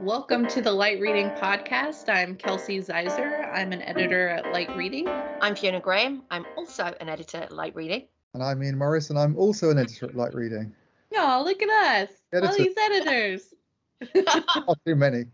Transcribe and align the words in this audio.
Welcome 0.00 0.46
to 0.48 0.62
the 0.62 0.70
Light 0.70 1.00
Reading 1.00 1.28
Podcast. 1.30 2.08
I'm 2.08 2.36
Kelsey 2.36 2.78
Ziser. 2.78 3.52
I'm 3.52 3.72
an 3.72 3.82
editor 3.82 4.28
at 4.28 4.52
Light 4.52 4.74
Reading. 4.76 5.08
I'm 5.08 5.56
Fiona 5.56 5.80
Graham. 5.80 6.22
I'm 6.30 6.46
also 6.56 6.94
an 7.00 7.08
editor 7.08 7.38
at 7.38 7.50
Light 7.50 7.74
Reading. 7.74 8.06
And 8.32 8.40
I'm 8.40 8.62
Iain 8.62 8.78
Morris, 8.78 9.10
and 9.10 9.18
I'm 9.18 9.36
also 9.36 9.70
an 9.70 9.78
editor 9.78 10.06
at 10.06 10.14
Light 10.14 10.34
Reading. 10.34 10.72
Oh, 11.16 11.42
look 11.44 11.60
at 11.60 11.68
us. 11.68 12.10
Editor. 12.32 12.48
All 12.48 12.56
these 12.56 12.76
editors. 12.78 13.54
Not 14.14 14.78
too 14.86 14.94
many. 14.94 15.24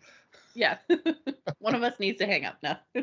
Yeah. 0.54 0.78
One 1.58 1.74
of 1.74 1.82
us 1.82 2.00
needs 2.00 2.18
to 2.20 2.26
hang 2.26 2.46
up 2.46 2.56
now. 2.62 2.78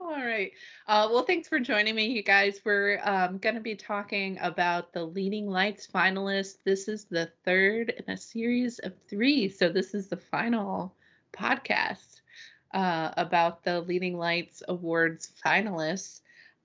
All 0.00 0.24
right. 0.24 0.52
Uh, 0.86 1.08
well, 1.10 1.24
thanks 1.24 1.48
for 1.48 1.58
joining 1.58 1.94
me, 1.94 2.06
you 2.06 2.22
guys. 2.22 2.60
We're 2.64 3.00
um, 3.04 3.38
going 3.38 3.54
to 3.54 3.60
be 3.60 3.74
talking 3.74 4.38
about 4.40 4.92
the 4.92 5.04
Leading 5.04 5.48
Lights 5.48 5.88
finalists. 5.92 6.56
This 6.64 6.88
is 6.88 7.04
the 7.04 7.30
third 7.44 7.90
in 7.90 8.12
a 8.12 8.16
series 8.16 8.78
of 8.80 8.92
three. 9.08 9.48
So, 9.48 9.68
this 9.68 9.94
is 9.94 10.08
the 10.08 10.16
final 10.16 10.94
podcast 11.32 12.20
uh, 12.74 13.12
about 13.16 13.64
the 13.64 13.80
Leading 13.80 14.18
Lights 14.18 14.62
Awards 14.68 15.32
finalists. 15.44 16.20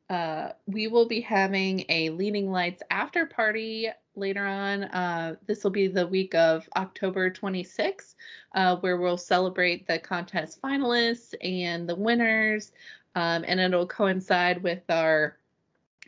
Uh, 0.10 0.50
we 0.68 0.88
will 0.88 1.08
be 1.08 1.22
having 1.22 1.84
a 1.90 2.10
Leading 2.12 2.52
Lights 2.52 2.82
after 2.90 3.26
party 3.26 3.90
later 4.16 4.46
on. 4.46 4.84
Uh, 4.86 5.36
this 5.46 5.64
will 5.64 5.72
be 5.72 5.88
the 5.88 6.08
week 6.08 6.34
of 6.36 6.68
October 6.78 7.30
26th, 7.30 8.16
uh, 8.56 8.78
where 8.78 8.98
we'll 8.98 9.18
celebrate 9.18 9.88
the 9.88 10.00
contest 10.00 10.62
finalists 10.62 11.34
and 11.42 11.88
the 11.90 11.96
winners. 11.96 12.72
Um, 13.18 13.44
and 13.48 13.60
it'll 13.60 13.88
coincide 13.88 14.62
with 14.62 14.84
our 14.90 15.40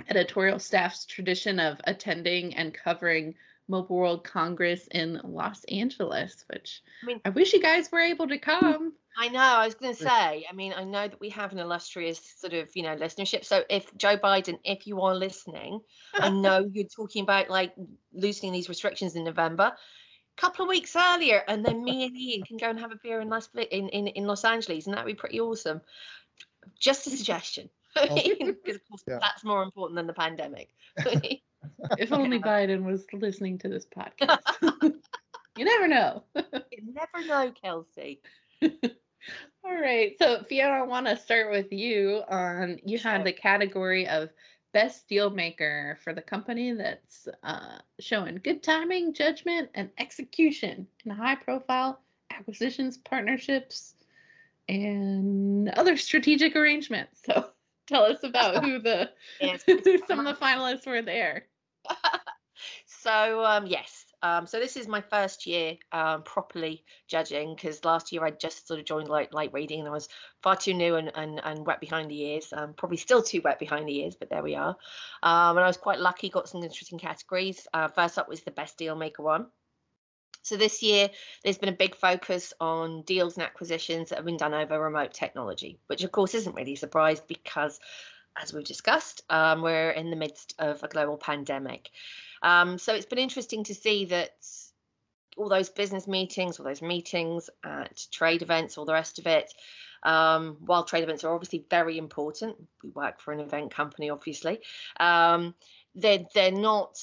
editorial 0.09 0.59
staff's 0.59 1.05
tradition 1.05 1.59
of 1.59 1.81
attending 1.85 2.53
and 2.53 2.71
covering 2.71 3.33
Mobile 3.67 3.95
World 3.95 4.23
Congress 4.23 4.87
in 4.91 5.19
Los 5.23 5.63
Angeles, 5.63 6.45
which 6.53 6.83
I 7.01 7.07
mean, 7.07 7.19
I 7.25 7.29
wish 7.29 7.53
you 7.53 7.63
guys 7.63 7.91
were 7.91 7.99
able 7.99 8.27
to 8.27 8.37
come. 8.37 8.93
I 9.17 9.27
know. 9.29 9.39
I 9.39 9.65
was 9.65 9.73
going 9.73 9.95
to 9.95 10.03
say. 10.03 10.45
I 10.47 10.53
mean, 10.53 10.71
I 10.77 10.83
know 10.83 11.07
that 11.07 11.19
we 11.19 11.29
have 11.29 11.51
an 11.51 11.57
illustrious 11.57 12.21
sort 12.37 12.53
of, 12.53 12.69
you 12.75 12.83
know, 12.83 12.95
listenership. 12.95 13.43
So 13.43 13.63
if 13.71 13.95
Joe 13.97 14.17
Biden, 14.17 14.59
if 14.63 14.85
you 14.85 15.01
are 15.01 15.15
listening, 15.15 15.81
I 16.13 16.29
know 16.29 16.69
you're 16.71 16.85
talking 16.85 17.23
about 17.23 17.49
like 17.49 17.73
loosening 18.13 18.53
these 18.53 18.69
restrictions 18.69 19.15
in 19.15 19.23
November. 19.23 19.73
A 20.37 20.41
couple 20.41 20.63
of 20.63 20.69
weeks 20.69 20.95
earlier, 20.95 21.43
and 21.47 21.65
then 21.65 21.83
me 21.83 22.05
and 22.05 22.15
Iain 22.15 22.43
can 22.43 22.57
go 22.57 22.69
and 22.69 22.79
have 22.79 22.91
a 22.91 22.99
beer 23.01 23.19
in 23.19 23.29
Las 23.29 23.49
in, 23.55 23.89
in, 23.89 24.07
in 24.07 24.27
Los 24.27 24.45
Angeles, 24.45 24.85
and 24.85 24.93
that'd 24.93 25.07
be 25.07 25.15
pretty 25.15 25.39
awesome. 25.41 25.81
Just 26.77 27.07
a 27.07 27.09
suggestion. 27.09 27.69
Because 27.95 28.75
of 28.75 28.87
course 28.87 29.03
yeah. 29.07 29.17
that's 29.19 29.43
more 29.43 29.63
important 29.63 29.97
than 29.97 30.07
the 30.07 30.13
pandemic. 30.13 30.69
if 31.97 32.11
only 32.11 32.39
Biden 32.39 32.83
was 32.83 33.05
listening 33.13 33.57
to 33.59 33.67
this 33.67 33.85
podcast. 33.85 34.39
you 35.57 35.65
never 35.65 35.87
know. 35.87 36.23
you 36.35 36.93
never 36.93 37.27
know, 37.27 37.51
Kelsey. 37.51 38.21
All 38.61 39.75
right. 39.75 40.15
So 40.19 40.43
Fiona, 40.47 40.75
I 40.75 40.81
want 40.83 41.07
to 41.07 41.17
start 41.17 41.51
with 41.51 41.71
you 41.71 42.21
on 42.29 42.79
you 42.85 42.97
sure. 42.97 43.11
had 43.11 43.25
the 43.25 43.33
category 43.33 44.07
of 44.07 44.29
best 44.71 45.07
deal 45.07 45.29
maker 45.29 45.97
for 46.03 46.13
the 46.13 46.21
company 46.21 46.73
that's 46.73 47.27
uh, 47.43 47.79
showing 47.99 48.39
good 48.43 48.63
timing, 48.63 49.13
judgment, 49.13 49.69
and 49.73 49.89
execution 49.97 50.87
in 51.05 51.11
high 51.11 51.35
profile 51.35 51.99
acquisitions, 52.31 52.97
partnerships, 52.97 53.95
and 54.69 55.69
other 55.69 55.97
strategic 55.97 56.55
arrangements. 56.55 57.21
So 57.25 57.49
tell 57.87 58.03
us 58.03 58.23
about 58.23 58.63
who 58.63 58.79
the 58.79 59.09
some 60.07 60.19
of 60.19 60.25
the 60.25 60.37
finalists 60.39 60.85
were 60.85 61.01
there. 61.01 61.47
so 62.85 63.43
um, 63.43 63.65
yes, 63.65 64.05
um, 64.21 64.45
so 64.45 64.59
this 64.59 64.77
is 64.77 64.87
my 64.87 65.01
first 65.01 65.47
year 65.47 65.77
um, 65.91 66.21
properly 66.21 66.83
judging 67.07 67.55
because 67.55 67.83
last 67.83 68.11
year 68.11 68.23
I 68.23 68.31
just 68.31 68.67
sort 68.67 68.79
of 68.79 68.85
joined 68.85 69.07
light, 69.07 69.33
light 69.33 69.53
reading 69.53 69.79
and 69.79 69.87
I 69.87 69.91
was 69.91 70.09
far 70.43 70.55
too 70.55 70.73
new 70.73 70.95
and, 70.95 71.11
and, 71.15 71.41
and 71.43 71.65
wet 71.65 71.79
behind 71.79 72.11
the 72.11 72.21
ears. 72.21 72.53
Um, 72.55 72.73
probably 72.73 72.97
still 72.97 73.23
too 73.23 73.41
wet 73.43 73.59
behind 73.59 73.87
the 73.87 73.99
ears, 74.01 74.15
but 74.19 74.29
there 74.29 74.43
we 74.43 74.55
are. 74.55 74.75
Um, 75.23 75.57
and 75.57 75.59
I 75.59 75.67
was 75.67 75.77
quite 75.77 75.99
lucky, 75.99 76.29
got 76.29 76.47
some 76.47 76.61
interesting 76.61 76.99
categories. 76.99 77.65
Uh, 77.73 77.87
first 77.87 78.19
up 78.19 78.29
was 78.29 78.41
the 78.41 78.51
best 78.51 78.77
deal 78.77 78.95
maker 78.95 79.23
one. 79.23 79.47
So 80.49 80.57
this 80.57 80.81
year, 80.81 81.11
there's 81.43 81.59
been 81.59 81.69
a 81.69 81.73
big 81.73 81.93
focus 81.93 82.55
on 82.59 83.03
deals 83.03 83.37
and 83.37 83.43
acquisitions 83.43 84.09
that 84.09 84.15
have 84.15 84.25
been 84.25 84.35
done 84.35 84.55
over 84.55 84.79
remote 84.79 85.13
technology, 85.13 85.77
which 85.85 86.03
of 86.03 86.11
course 86.11 86.33
isn't 86.33 86.55
really 86.55 86.73
a 86.73 86.77
surprise 86.77 87.19
because, 87.19 87.79
as 88.35 88.51
we've 88.51 88.65
discussed, 88.65 89.21
um, 89.29 89.61
we're 89.61 89.91
in 89.91 90.09
the 90.09 90.15
midst 90.15 90.55
of 90.57 90.81
a 90.81 90.87
global 90.87 91.17
pandemic. 91.17 91.91
Um, 92.41 92.79
so 92.79 92.95
it's 92.95 93.05
been 93.05 93.19
interesting 93.19 93.63
to 93.65 93.75
see 93.75 94.05
that 94.05 94.31
all 95.37 95.49
those 95.49 95.69
business 95.69 96.07
meetings, 96.07 96.59
all 96.59 96.65
those 96.65 96.81
meetings 96.81 97.51
at 97.63 98.07
trade 98.11 98.41
events, 98.41 98.75
all 98.75 98.85
the 98.85 98.93
rest 98.93 99.19
of 99.19 99.27
it, 99.27 99.53
um, 100.01 100.57
while 100.61 100.83
trade 100.83 101.03
events 101.03 101.23
are 101.23 101.35
obviously 101.35 101.63
very 101.69 101.99
important, 101.99 102.55
we 102.83 102.89
work 102.89 103.21
for 103.21 103.33
an 103.33 103.39
event 103.39 103.69
company, 103.69 104.09
obviously, 104.09 104.61
um, 104.99 105.53
they're, 105.93 106.25
they're 106.33 106.51
not 106.51 106.97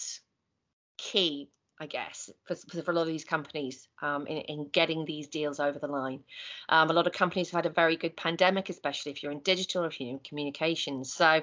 key 0.96 1.48
I 1.78 1.86
guess, 1.86 2.30
for, 2.44 2.54
for 2.54 2.90
a 2.90 2.94
lot 2.94 3.02
of 3.02 3.08
these 3.08 3.24
companies 3.24 3.86
um, 4.00 4.26
in, 4.26 4.38
in, 4.38 4.68
getting 4.68 5.04
these 5.04 5.28
deals 5.28 5.60
over 5.60 5.78
the 5.78 5.86
line. 5.86 6.24
Um, 6.70 6.88
a 6.88 6.94
lot 6.94 7.06
of 7.06 7.12
companies 7.12 7.50
have 7.50 7.64
had 7.64 7.70
a 7.70 7.74
very 7.74 7.96
good 7.96 8.16
pandemic, 8.16 8.70
especially 8.70 9.12
if 9.12 9.22
you're 9.22 9.32
in 9.32 9.40
digital 9.40 9.84
or 9.84 9.88
if 9.88 10.00
you're 10.00 10.10
in 10.10 10.20
communications. 10.20 11.12
So, 11.12 11.42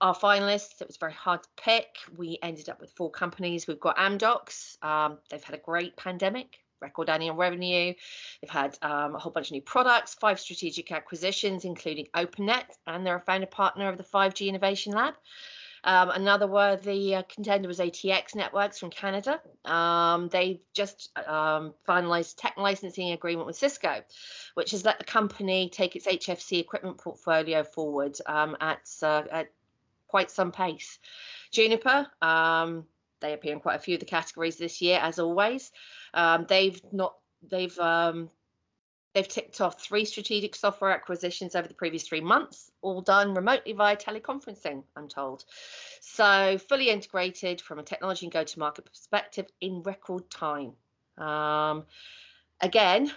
our 0.00 0.14
finalists, 0.14 0.82
it 0.82 0.86
was 0.86 0.98
very 0.98 1.14
hard 1.14 1.42
to 1.42 1.48
pick. 1.56 1.86
We 2.14 2.38
ended 2.42 2.68
up 2.68 2.82
with 2.82 2.92
four 2.92 3.10
companies. 3.10 3.66
We've 3.66 3.80
got 3.80 3.96
Amdocs, 3.96 4.82
um, 4.84 5.18
they've 5.30 5.42
had 5.42 5.54
a 5.54 5.62
great 5.62 5.96
pandemic. 5.96 6.58
Record 6.82 7.08
annual 7.08 7.34
revenue. 7.34 7.94
They've 8.42 8.50
had 8.50 8.76
um, 8.82 9.14
a 9.14 9.18
whole 9.18 9.32
bunch 9.32 9.46
of 9.46 9.52
new 9.52 9.62
products, 9.62 10.12
five 10.12 10.38
strategic 10.38 10.92
acquisitions, 10.92 11.64
including 11.64 12.06
OpenNet, 12.14 12.66
and 12.86 13.06
they're 13.06 13.16
a 13.16 13.20
founder 13.20 13.46
partner 13.46 13.88
of 13.88 13.96
the 13.96 14.04
5G 14.04 14.48
Innovation 14.48 14.92
Lab. 14.92 15.14
Um, 15.84 16.10
another 16.10 16.46
worthy 16.46 17.14
uh, 17.14 17.22
contender 17.22 17.68
was 17.68 17.78
ATX 17.78 18.34
Networks 18.34 18.78
from 18.78 18.90
Canada. 18.90 19.40
Um, 19.64 20.28
they 20.28 20.60
just 20.72 21.10
um, 21.28 21.74
finalized 21.88 22.34
tech 22.36 22.54
licensing 22.56 23.12
agreement 23.12 23.46
with 23.46 23.56
Cisco, 23.56 24.02
which 24.54 24.72
has 24.72 24.84
let 24.84 24.98
the 24.98 25.04
company 25.04 25.68
take 25.68 25.96
its 25.96 26.06
HFC 26.06 26.60
equipment 26.60 26.98
portfolio 26.98 27.62
forward 27.62 28.16
um, 28.26 28.56
at, 28.60 28.80
uh, 29.02 29.22
at 29.30 29.52
quite 30.08 30.30
some 30.30 30.52
pace. 30.52 30.98
Juniper, 31.52 32.06
um, 32.22 32.84
they 33.20 33.32
appear 33.32 33.52
in 33.52 33.60
quite 33.60 33.76
a 33.76 33.82
few 33.82 33.94
of 33.94 34.00
the 34.00 34.06
categories 34.06 34.56
this 34.56 34.82
year, 34.82 34.98
as 35.00 35.18
always. 35.18 35.72
Um, 36.14 36.46
they've 36.48 36.80
not 36.92 37.14
they've 37.48 37.78
um, 37.78 38.30
They've 39.16 39.26
ticked 39.26 39.62
off 39.62 39.80
three 39.80 40.04
strategic 40.04 40.54
software 40.54 40.90
acquisitions 40.90 41.54
over 41.54 41.66
the 41.66 41.72
previous 41.72 42.06
three 42.06 42.20
months, 42.20 42.70
all 42.82 43.00
done 43.00 43.32
remotely 43.32 43.72
via 43.72 43.96
teleconferencing, 43.96 44.82
I'm 44.94 45.08
told. 45.08 45.46
So, 46.02 46.58
fully 46.58 46.90
integrated 46.90 47.62
from 47.62 47.78
a 47.78 47.82
technology 47.82 48.26
and 48.26 48.32
go 48.34 48.44
to 48.44 48.58
market 48.58 48.84
perspective 48.84 49.46
in 49.58 49.80
record 49.84 50.28
time. 50.28 50.74
Um, 51.16 51.86
again, 52.60 53.10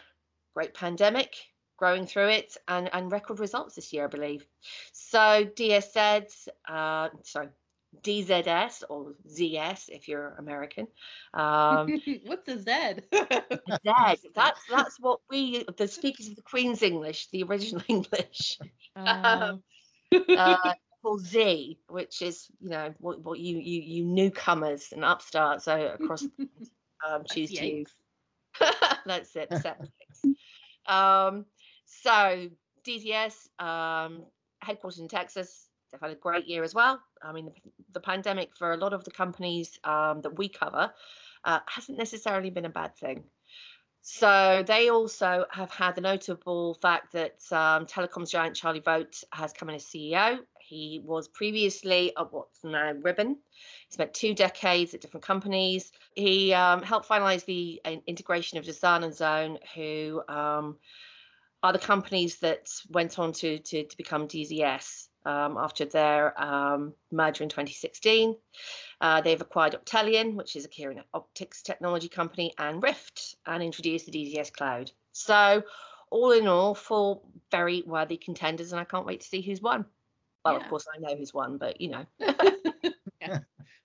great 0.53 0.73
pandemic, 0.73 1.35
growing 1.75 2.05
through 2.05 2.29
it, 2.29 2.55
and, 2.69 2.89
and 2.93 3.11
record 3.11 3.41
results 3.41 3.75
this 3.75 3.91
year, 3.91 4.05
I 4.05 4.07
believe. 4.07 4.47
So, 4.93 5.43
DSZ, 5.43 6.47
uh, 6.65 7.09
sorry, 7.23 7.49
DZS 8.03 8.83
or 8.89 9.13
ZS 9.27 9.89
if 9.89 10.07
you're 10.07 10.35
American. 10.37 10.87
Um, 11.33 12.01
What's 12.25 12.47
a 12.47 12.57
Z? 12.57 13.01
Z. 13.13 13.51
That's 13.83 14.61
that's 14.67 14.99
what 14.99 15.19
we 15.29 15.63
the 15.77 15.87
speakers 15.87 16.27
of 16.27 16.35
the 16.35 16.41
Queen's 16.41 16.81
English, 16.81 17.27
the 17.29 17.43
original 17.43 17.83
English. 17.87 18.57
Um, 18.95 19.61
uh, 20.11 20.73
called 21.03 21.21
Z, 21.21 21.79
which 21.87 22.23
is 22.23 22.47
you 22.59 22.69
know 22.69 22.95
what, 22.97 23.23
what 23.23 23.39
you 23.39 23.57
you 23.59 23.81
you 23.81 24.05
newcomers 24.05 24.91
and 24.91 25.05
upstarts 25.05 25.65
so 25.65 25.95
across 25.99 26.23
um, 27.07 27.23
choose 27.31 27.51
to 27.51 27.65
use. 27.65 27.93
that's 29.05 29.35
it. 29.35 29.53
um, 30.87 31.45
so 31.85 32.49
DZS, 32.85 33.35
um, 33.59 34.23
headquartered 34.63 34.99
in 34.99 35.07
Texas, 35.07 35.68
they've 35.91 36.01
had 36.01 36.11
a 36.11 36.15
great 36.15 36.47
year 36.47 36.63
as 36.63 36.73
well. 36.73 37.01
I 37.21 37.31
mean, 37.31 37.45
the, 37.45 37.53
the 37.93 37.99
pandemic 37.99 38.55
for 38.57 38.71
a 38.71 38.77
lot 38.77 38.93
of 38.93 39.03
the 39.03 39.11
companies 39.11 39.79
um, 39.83 40.21
that 40.21 40.37
we 40.37 40.49
cover 40.49 40.91
uh, 41.43 41.59
hasn't 41.67 41.97
necessarily 41.97 42.49
been 42.49 42.65
a 42.65 42.69
bad 42.69 42.95
thing. 42.95 43.23
So 44.01 44.63
they 44.65 44.89
also 44.89 45.45
have 45.51 45.71
had 45.71 45.95
the 45.95 46.01
notable 46.01 46.75
fact 46.75 47.11
that 47.13 47.39
um, 47.51 47.85
telecoms 47.85 48.29
giant 48.29 48.55
Charlie 48.55 48.79
Vogt 48.79 49.23
has 49.31 49.51
come 49.53 49.69
in 49.69 49.75
as 49.75 49.85
CEO. 49.85 50.39
He 50.59 51.01
was 51.03 51.27
previously 51.27 52.15
at 52.17 52.31
what's 52.31 52.63
now 52.63 52.93
Ribbon. 52.93 53.37
He 53.87 53.93
spent 53.93 54.13
two 54.13 54.33
decades 54.33 54.93
at 54.93 55.01
different 55.01 55.25
companies. 55.25 55.91
He 56.15 56.53
um, 56.53 56.81
helped 56.81 57.09
finalize 57.09 57.43
the 57.45 57.81
uh, 57.83 57.95
integration 58.07 58.57
of 58.57 58.65
DASAN 58.65 59.03
and 59.03 59.13
Zhone, 59.13 59.57
who 59.75 60.21
um, 60.33 60.77
are 61.61 61.73
the 61.73 61.79
companies 61.79 62.37
that 62.37 62.69
went 62.89 63.19
on 63.19 63.33
to, 63.33 63.59
to, 63.59 63.83
to 63.83 63.97
become 63.97 64.27
DZS. 64.27 65.08
Um, 65.25 65.57
after 65.57 65.85
their 65.85 66.39
um, 66.41 66.93
merger 67.11 67.43
in 67.43 67.49
2016. 67.49 68.35
Uh, 69.01 69.21
they've 69.21 69.41
acquired 69.41 69.73
Optelian, 69.73 70.35
which 70.35 70.55
is 70.55 70.65
a 70.65 70.69
Keyering 70.69 71.01
optics 71.13 71.61
technology 71.61 72.09
company, 72.09 72.53
and 72.57 72.83
Rift, 72.83 73.35
and 73.45 73.63
introduced 73.63 74.05
the 74.05 74.11
DZS 74.11 74.51
Cloud. 74.51 74.91
So, 75.11 75.63
all 76.09 76.31
in 76.31 76.47
all, 76.47 76.75
four 76.75 77.21
very 77.51 77.83
worthy 77.85 78.17
contenders, 78.17 78.71
and 78.71 78.79
I 78.79 78.83
can't 78.83 79.05
wait 79.05 79.21
to 79.21 79.27
see 79.27 79.41
who's 79.41 79.61
won. 79.61 79.85
Well, 80.43 80.55
Yeah. 80.55 80.63
of 80.63 80.69
course, 80.69 80.85
I 80.93 80.99
know 80.99 81.15
who's 81.15 81.33
won, 81.33 81.57
but 81.57 81.79
you 81.81 81.89
know. 81.89 82.05
yeah. 83.21 83.39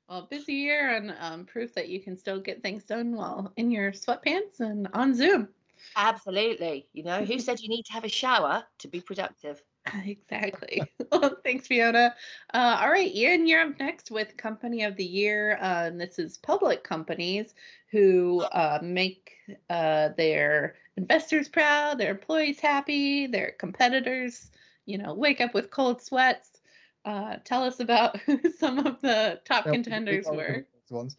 Well, 0.08 0.28
busy 0.30 0.54
year 0.54 0.94
and 0.94 1.14
um, 1.18 1.44
proof 1.46 1.74
that 1.74 1.88
you 1.88 2.00
can 2.00 2.16
still 2.16 2.40
get 2.40 2.62
things 2.62 2.84
done 2.84 3.16
while 3.16 3.52
in 3.56 3.70
your 3.70 3.92
sweatpants 3.92 4.60
and 4.60 4.88
on 4.92 5.14
Zoom. 5.14 5.48
Absolutely. 5.96 6.86
You 6.92 7.04
know, 7.04 7.24
who 7.24 7.38
said 7.38 7.60
you 7.60 7.68
need 7.68 7.84
to 7.84 7.92
have 7.92 8.04
a 8.04 8.08
shower 8.08 8.64
to 8.78 8.88
be 8.88 9.00
productive? 9.00 9.62
Exactly. 10.04 10.82
well, 11.12 11.36
thanks, 11.44 11.66
Fiona. 11.66 12.14
Uh, 12.52 12.78
all 12.80 12.90
right, 12.90 13.12
Iain, 13.14 13.46
you're 13.46 13.60
up 13.60 13.78
next 13.78 14.10
with 14.10 14.36
Company 14.36 14.82
of 14.84 14.96
the 14.96 15.04
Year. 15.04 15.58
Uh, 15.60 15.86
and 15.86 16.00
this 16.00 16.18
is 16.18 16.38
public 16.38 16.82
companies 16.84 17.54
who 17.90 18.40
uh, 18.40 18.78
make 18.82 19.32
uh, 19.70 20.08
their 20.16 20.76
investors 20.96 21.48
proud, 21.48 21.98
their 21.98 22.10
employees 22.12 22.60
happy, 22.60 23.26
their 23.26 23.52
competitors, 23.58 24.50
you 24.86 24.98
know, 24.98 25.14
wake 25.14 25.40
up 25.40 25.54
with 25.54 25.70
cold 25.70 26.00
sweats. 26.02 26.60
Uh, 27.04 27.36
tell 27.44 27.62
us 27.62 27.80
about 27.80 28.16
who 28.26 28.40
some 28.58 28.78
of 28.86 29.00
the 29.02 29.40
top 29.44 29.66
Yeah, 29.66 29.72
we- 29.72 29.78
we 29.78 29.82
contenders 29.84 30.26
were. 30.26 30.66
Ones. 30.90 31.16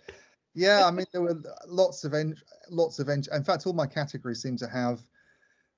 Yeah, 0.54 0.86
I 0.86 0.92
mean 0.92 1.06
there 1.12 1.22
were 1.22 1.38
lots 1.68 2.04
of 2.06 2.14
en- 2.14 2.38
lots 2.70 3.00
of 3.00 3.10
en- 3.10 3.24
in 3.34 3.44
fact 3.44 3.68
all 3.68 3.74
my 3.74 3.88
categories 3.88 4.42
seem 4.42 4.56
to 4.58 4.68
have 4.68 5.02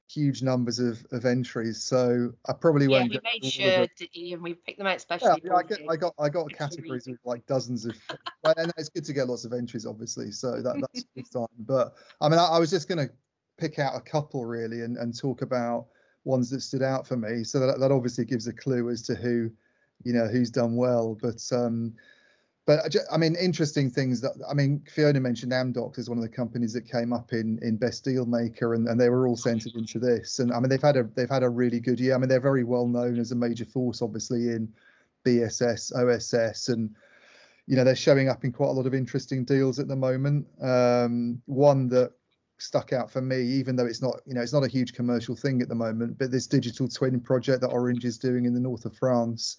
huge 0.09 0.41
numbers 0.41 0.79
of, 0.79 1.05
of 1.11 1.25
entries. 1.25 1.81
So 1.81 2.33
I 2.47 2.53
probably 2.53 2.87
Yeah, 2.87 2.99
won't. 2.99 3.09
we 3.09 3.17
go 3.17 3.21
made 3.23 3.45
sure, 3.45 3.83
of 3.83 3.95
to, 3.95 4.07
Iain, 4.17 4.41
we 4.41 4.53
picked 4.53 4.77
them 4.77 4.87
out 4.87 4.91
Yeah, 4.91 4.97
especially. 4.97 5.41
yeah, 5.45 5.55
I, 5.55 5.63
get. 5.63 5.79
I 5.89 5.95
got 5.95 6.13
I 6.19 6.29
got 6.29 6.51
categories 6.51 7.07
with 7.07 7.19
like 7.25 7.45
dozens 7.45 7.85
of, 7.85 7.95
and 8.57 8.71
it's 8.77 8.89
good 8.89 9.05
to 9.05 9.13
get 9.13 9.27
lots 9.27 9.45
of 9.45 9.53
entries, 9.53 9.85
obviously. 9.85 10.31
So 10.31 10.61
that 10.61 10.79
that's 10.81 11.05
good 11.15 11.27
sign. 11.31 11.47
But 11.59 11.95
I 12.21 12.29
mean, 12.29 12.39
I, 12.39 12.45
I 12.45 12.59
was 12.59 12.69
just 12.69 12.87
going 12.87 13.05
to 13.05 13.13
pick 13.57 13.79
out 13.79 13.95
a 13.95 14.01
couple 14.01 14.45
really 14.45 14.81
and, 14.81 14.97
and 14.97 15.17
talk 15.17 15.41
about 15.41 15.87
ones 16.23 16.49
that 16.49 16.61
stood 16.61 16.83
out 16.83 17.07
for 17.07 17.17
me. 17.17 17.43
So 17.43 17.59
that 17.59 17.79
that 17.79 17.91
obviously 17.91 18.25
gives 18.25 18.47
a 18.47 18.53
clue 18.53 18.89
as 18.89 19.01
to 19.03 19.15
who, 19.15 19.51
you 20.03 20.13
know, 20.13 20.27
who's 20.27 20.51
done 20.51 20.75
well. 20.75 21.17
But 21.21 21.41
um, 21.51 21.93
but 22.67 22.93
I, 23.09 23.17
mean, 23.17 23.37
interesting 23.37 23.89
things 23.89 24.19
that 24.19 24.33
I 24.47 24.53
mean, 24.53 24.83
Fiona 24.93 25.21
mentioned 25.21 25.53
Amdocs 25.53 25.97
is 25.97 26.09
one 26.09 26.17
of 26.17 26.21
the 26.21 26.29
companies 26.29 26.73
that 26.73 26.85
came 26.85 27.13
up 27.13 27.31
in 27.31 27.57
in 27.61 27.77
Best 27.77 28.03
Deal 28.03 28.25
Maker, 28.25 28.73
and, 28.73 28.89
and 28.89 28.99
they 28.99 29.07
were 29.07 29.25
all 29.25 29.37
centered 29.37 29.73
into 29.75 29.99
this. 29.99 30.39
And 30.39 30.51
I 30.51 30.59
mean, 30.59 30.67
they've 30.67 30.81
had 30.81 30.97
a 30.97 31.03
they've 31.15 31.29
had 31.29 31.43
a 31.43 31.49
really 31.49 31.79
good 31.79 31.97
year. 31.97 32.13
I 32.13 32.17
mean, 32.17 32.27
they're 32.27 32.41
very 32.41 32.65
well 32.65 32.85
known 32.85 33.19
as 33.19 33.31
a 33.31 33.35
major 33.35 33.63
force, 33.63 34.01
obviously 34.01 34.49
in 34.49 34.67
BSS, 35.25 35.95
OSS, 35.95 36.67
and 36.67 36.93
you 37.67 37.77
know 37.77 37.85
they're 37.85 37.95
showing 37.95 38.27
up 38.27 38.43
in 38.43 38.51
quite 38.51 38.67
a 38.69 38.73
lot 38.73 38.85
of 38.85 38.93
interesting 38.93 39.45
deals 39.45 39.79
at 39.79 39.87
the 39.87 39.95
moment. 39.95 40.45
Um, 40.61 41.41
one 41.45 41.87
that 41.87 42.11
stuck 42.57 42.91
out 42.91 43.09
for 43.09 43.21
me, 43.21 43.43
even 43.43 43.77
though 43.77 43.85
it's 43.85 44.01
not 44.01 44.19
you 44.25 44.33
know 44.33 44.41
it's 44.41 44.51
not 44.51 44.65
a 44.65 44.67
huge 44.67 44.91
commercial 44.91 45.37
thing 45.37 45.61
at 45.61 45.69
the 45.69 45.75
moment, 45.75 46.17
but 46.17 46.31
this 46.31 46.47
digital 46.47 46.89
twin 46.89 47.21
project 47.21 47.61
that 47.61 47.69
Orange 47.69 48.03
is 48.03 48.17
doing 48.17 48.43
in 48.43 48.53
the 48.53 48.59
north 48.59 48.83
of 48.83 48.93
France 48.97 49.55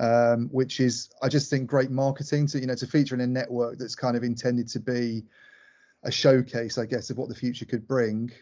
um, 0.00 0.48
which 0.50 0.80
is 0.80 1.10
I 1.22 1.28
just 1.28 1.50
think 1.50 1.68
great 1.68 1.90
marketing 1.90 2.46
to 2.48 2.60
you 2.60 2.66
know 2.66 2.74
to 2.74 2.86
feature 2.86 3.14
in 3.14 3.20
a 3.20 3.26
network 3.26 3.78
that's 3.78 3.94
kind 3.94 4.16
of 4.16 4.24
intended 4.24 4.68
to 4.68 4.80
be 4.80 5.24
a 6.02 6.10
showcase, 6.10 6.78
I 6.78 6.86
guess, 6.86 7.10
of 7.10 7.18
what 7.18 7.28
the 7.28 7.34
future 7.34 7.64
could 7.64 7.86
bring. 7.86 8.32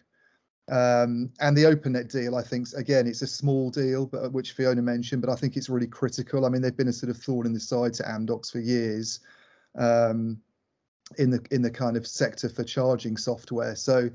Um, 0.70 1.32
and 1.41 1.56
the 1.56 1.64
OpenNet 1.64 2.11
deal, 2.11 2.37
I 2.37 2.43
think, 2.43 2.69
again, 2.76 3.06
it's 3.06 3.23
a 3.23 3.26
small 3.26 3.70
deal, 3.70 4.06
but 4.06 4.32
which 4.32 4.52
Fiona 4.52 4.82
mentioned, 4.82 5.20
but 5.20 5.31
I 5.31 5.35
think 5.35 5.56
it's 5.56 5.69
really 5.69 5.87
critical. 5.87 6.47
I 6.47 6.49
mean, 6.49 6.62
they've 6.62 6.76
been 6.76 6.88
a 6.88 6.93
sort 6.93 7.11
of 7.11 7.17
thorn 7.17 7.47
in 7.47 7.53
the 7.53 7.61
side 7.61 7.93
to 7.94 8.05
Amdocs 8.05 8.53
for 8.53 8.61
years 8.61 9.20
um, 9.76 10.41
in 11.19 11.31
the 11.31 11.44
in 11.50 11.61
the 11.61 11.70
kind 11.70 11.96
of 11.96 12.06
sector 12.06 12.49
for 12.49 12.62
charging 12.62 13.17
software. 13.17 13.75
So 13.75 14.11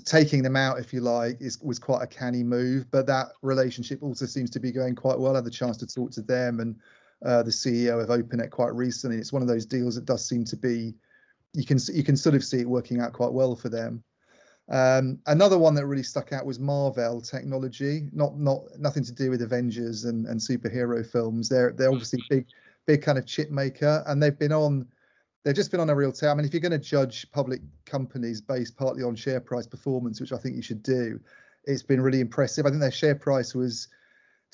taking 0.00 0.42
them 0.42 0.56
out, 0.56 0.78
if 0.78 0.92
you 0.92 1.00
like, 1.00 1.40
is 1.40 1.60
was 1.60 1.78
quite 1.78 2.02
a 2.02 2.06
canny 2.06 2.42
move. 2.42 2.90
But 2.90 3.06
that 3.06 3.28
relationship 3.42 4.02
also 4.02 4.26
seems 4.26 4.50
to 4.50 4.60
be 4.60 4.72
going 4.72 4.94
quite 4.94 5.18
well. 5.18 5.32
I 5.32 5.36
had 5.36 5.44
the 5.44 5.50
chance 5.50 5.76
to 5.78 5.86
talk 5.86 6.10
to 6.12 6.22
them 6.22 6.60
and 6.60 6.76
uh, 7.24 7.42
the 7.42 7.50
CEO 7.50 8.02
of 8.02 8.08
OpenNet 8.08 8.50
quite 8.50 8.74
recently. 8.74 9.18
It's 9.18 9.32
one 9.32 9.42
of 9.42 9.48
those 9.48 9.66
deals 9.66 9.94
that 9.94 10.04
does 10.04 10.26
seem 10.26 10.44
to 10.44 10.56
be 10.56 10.94
you 11.54 11.64
can 11.64 11.78
you 11.92 12.02
can 12.02 12.16
sort 12.16 12.34
of 12.34 12.44
see 12.44 12.60
it 12.60 12.68
working 12.68 13.00
out 13.00 13.12
quite 13.12 13.32
well 13.32 13.54
for 13.54 13.68
them. 13.68 14.02
Um, 14.68 15.18
another 15.26 15.58
one 15.58 15.74
that 15.74 15.86
really 15.86 16.02
stuck 16.02 16.32
out 16.32 16.46
was 16.46 16.58
Marvell 16.58 17.20
Technology. 17.20 18.08
Not 18.12 18.38
not 18.38 18.62
nothing 18.78 19.04
to 19.04 19.12
do 19.12 19.30
with 19.30 19.42
Avengers 19.42 20.04
and, 20.04 20.26
and 20.26 20.40
superhero 20.40 21.06
films. 21.06 21.48
They're 21.48 21.72
they're 21.72 21.90
obviously 21.90 22.22
big 22.30 22.46
big 22.86 23.02
kind 23.02 23.18
of 23.18 23.26
chip 23.26 23.50
maker, 23.50 24.02
and 24.06 24.22
they've 24.22 24.38
been 24.38 24.52
on 24.52 24.86
they've 25.44 25.54
just 25.54 25.70
been 25.70 25.80
on 25.80 25.90
a 25.90 25.94
real 25.94 26.12
tear. 26.12 26.30
I 26.30 26.34
mean, 26.34 26.44
if 26.44 26.52
you're 26.52 26.60
going 26.60 26.72
to 26.72 26.78
judge 26.78 27.30
public 27.32 27.60
companies 27.84 28.40
based 28.40 28.76
partly 28.76 29.02
on 29.02 29.14
share 29.14 29.40
price 29.40 29.66
performance, 29.66 30.20
which 30.20 30.32
I 30.32 30.38
think 30.38 30.56
you 30.56 30.62
should 30.62 30.82
do, 30.82 31.20
it's 31.64 31.82
been 31.82 32.00
really 32.00 32.20
impressive. 32.20 32.66
I 32.66 32.70
think 32.70 32.80
their 32.80 32.90
share 32.90 33.14
price 33.14 33.54
was 33.54 33.88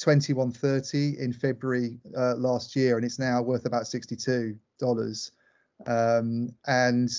21.30 0.00 1.18
in 1.18 1.32
February 1.32 1.98
uh, 2.16 2.34
last 2.36 2.76
year, 2.76 2.96
and 2.96 3.04
it's 3.04 3.18
now 3.18 3.42
worth 3.42 3.66
about 3.66 3.86
62 3.86 4.56
dollars. 4.78 5.32
Um, 5.86 6.50
and 6.66 7.10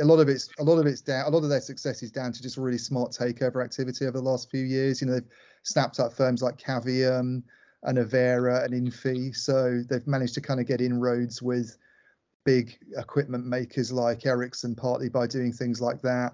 a 0.00 0.04
lot 0.04 0.20
of 0.20 0.28
it's 0.28 0.48
a 0.58 0.64
lot 0.64 0.78
of 0.78 0.86
it's 0.86 1.00
down. 1.00 1.26
A 1.26 1.30
lot 1.30 1.42
of 1.42 1.48
their 1.48 1.60
success 1.60 2.02
is 2.02 2.10
down 2.10 2.32
to 2.32 2.42
just 2.42 2.56
really 2.56 2.78
smart 2.78 3.12
takeover 3.12 3.64
activity 3.64 4.04
over 4.04 4.18
the 4.18 4.22
last 4.22 4.50
few 4.50 4.64
years. 4.64 5.00
You 5.00 5.06
know, 5.06 5.14
they've 5.14 5.30
snapped 5.62 5.98
up 6.00 6.12
firms 6.12 6.42
like 6.42 6.58
Cavium 6.58 7.42
and 7.84 7.98
Avera 7.98 8.64
and 8.64 8.74
Inphi, 8.74 9.34
so 9.34 9.82
they've 9.88 10.06
managed 10.06 10.34
to 10.34 10.40
kind 10.40 10.60
of 10.60 10.66
get 10.66 10.80
inroads 10.80 11.40
with 11.42 11.76
big 12.48 12.78
equipment 12.96 13.44
makers 13.44 13.92
like 13.92 14.24
Ericsson, 14.24 14.74
partly 14.74 15.10
by 15.10 15.26
doing 15.26 15.52
things 15.52 15.82
like 15.82 16.00
that, 16.00 16.32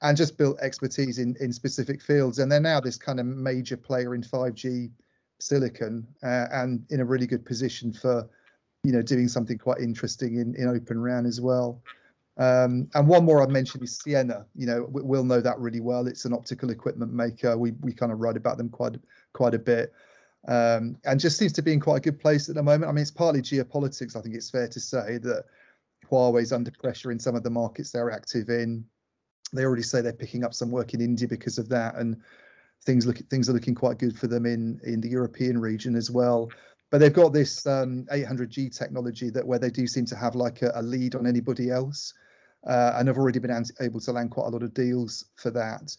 and 0.00 0.16
just 0.16 0.38
built 0.38 0.58
expertise 0.60 1.18
in 1.18 1.36
in 1.38 1.52
specific 1.52 2.00
fields. 2.00 2.38
And 2.38 2.50
they're 2.50 2.60
now 2.60 2.80
this 2.80 2.96
kind 2.96 3.20
of 3.20 3.26
major 3.26 3.76
player 3.76 4.14
in 4.14 4.22
5G 4.22 4.90
silicon 5.38 6.06
uh, 6.22 6.46
and 6.50 6.82
in 6.88 7.00
a 7.00 7.04
really 7.04 7.26
good 7.26 7.44
position 7.44 7.92
for 7.92 8.26
you 8.84 8.92
know 8.92 9.02
doing 9.02 9.28
something 9.28 9.58
quite 9.58 9.80
interesting 9.82 10.36
in 10.36 10.54
in 10.54 10.66
Open 10.66 10.98
RAN 10.98 11.26
as 11.26 11.42
well. 11.42 11.82
Um, 12.38 12.88
and 12.94 13.06
one 13.06 13.26
more 13.26 13.42
I've 13.42 13.50
mentioned 13.50 13.82
is 13.84 13.98
Ciena. 13.98 14.46
You 14.54 14.66
know, 14.66 14.88
we- 14.90 15.02
we'll 15.02 15.24
know 15.24 15.42
that 15.42 15.58
really 15.58 15.80
well. 15.80 16.06
It's 16.06 16.24
an 16.24 16.32
optical 16.32 16.70
equipment 16.70 17.12
maker. 17.12 17.58
We 17.58 17.72
we 17.82 17.92
kind 17.92 18.12
of 18.12 18.20
write 18.20 18.38
about 18.38 18.56
them 18.56 18.70
quite 18.70 18.96
quite 19.34 19.52
a 19.52 19.58
bit, 19.58 19.92
um, 20.48 20.96
and 21.04 21.20
just 21.20 21.38
seems 21.38 21.52
to 21.54 21.62
be 21.62 21.72
in 21.72 21.80
quite 21.80 21.98
a 21.98 22.00
good 22.00 22.18
place 22.18 22.48
at 22.48 22.54
the 22.54 22.62
moment. 22.62 22.88
I 22.88 22.92
mean, 22.92 23.02
it's 23.02 23.10
partly 23.10 23.42
geopolitics. 23.42 24.16
I 24.16 24.20
think 24.20 24.34
it's 24.34 24.50
fair 24.50 24.68
to 24.68 24.80
say 24.80 25.18
that 25.18 25.44
Huawei's 26.10 26.52
under 26.52 26.70
pressure 26.70 27.12
in 27.12 27.18
some 27.18 27.36
of 27.36 27.42
the 27.42 27.50
markets 27.50 27.90
they're 27.90 28.10
active 28.10 28.48
in. 28.48 28.84
They 29.52 29.64
already 29.64 29.82
say 29.82 30.00
they're 30.00 30.12
picking 30.12 30.44
up 30.44 30.54
some 30.54 30.70
work 30.70 30.94
in 30.94 31.00
India 31.00 31.28
because 31.28 31.58
of 31.58 31.68
that, 31.70 31.96
and 31.96 32.16
things 32.84 33.06
look 33.06 33.18
things 33.28 33.48
are 33.48 33.52
looking 33.52 33.74
quite 33.74 33.98
good 33.98 34.18
for 34.18 34.26
them 34.28 34.46
in 34.46 34.80
in 34.84 35.00
the 35.00 35.08
European 35.08 35.60
region 35.60 35.96
as 35.96 36.10
well. 36.10 36.50
But 36.90 36.98
they've 36.98 37.12
got 37.12 37.32
this 37.32 37.66
um, 37.66 38.06
800G 38.12 38.76
technology 38.76 39.30
that 39.30 39.46
where 39.46 39.60
they 39.60 39.70
do 39.70 39.86
seem 39.86 40.06
to 40.06 40.16
have 40.16 40.34
like 40.34 40.62
a, 40.62 40.72
a 40.74 40.82
lead 40.82 41.14
on 41.14 41.26
anybody 41.26 41.70
else, 41.70 42.14
uh, 42.66 42.94
and 42.96 43.08
have 43.08 43.18
already 43.18 43.38
been 43.38 43.64
able 43.80 44.00
to 44.00 44.12
land 44.12 44.30
quite 44.30 44.46
a 44.46 44.50
lot 44.50 44.62
of 44.62 44.74
deals 44.74 45.24
for 45.36 45.50
that. 45.50 45.96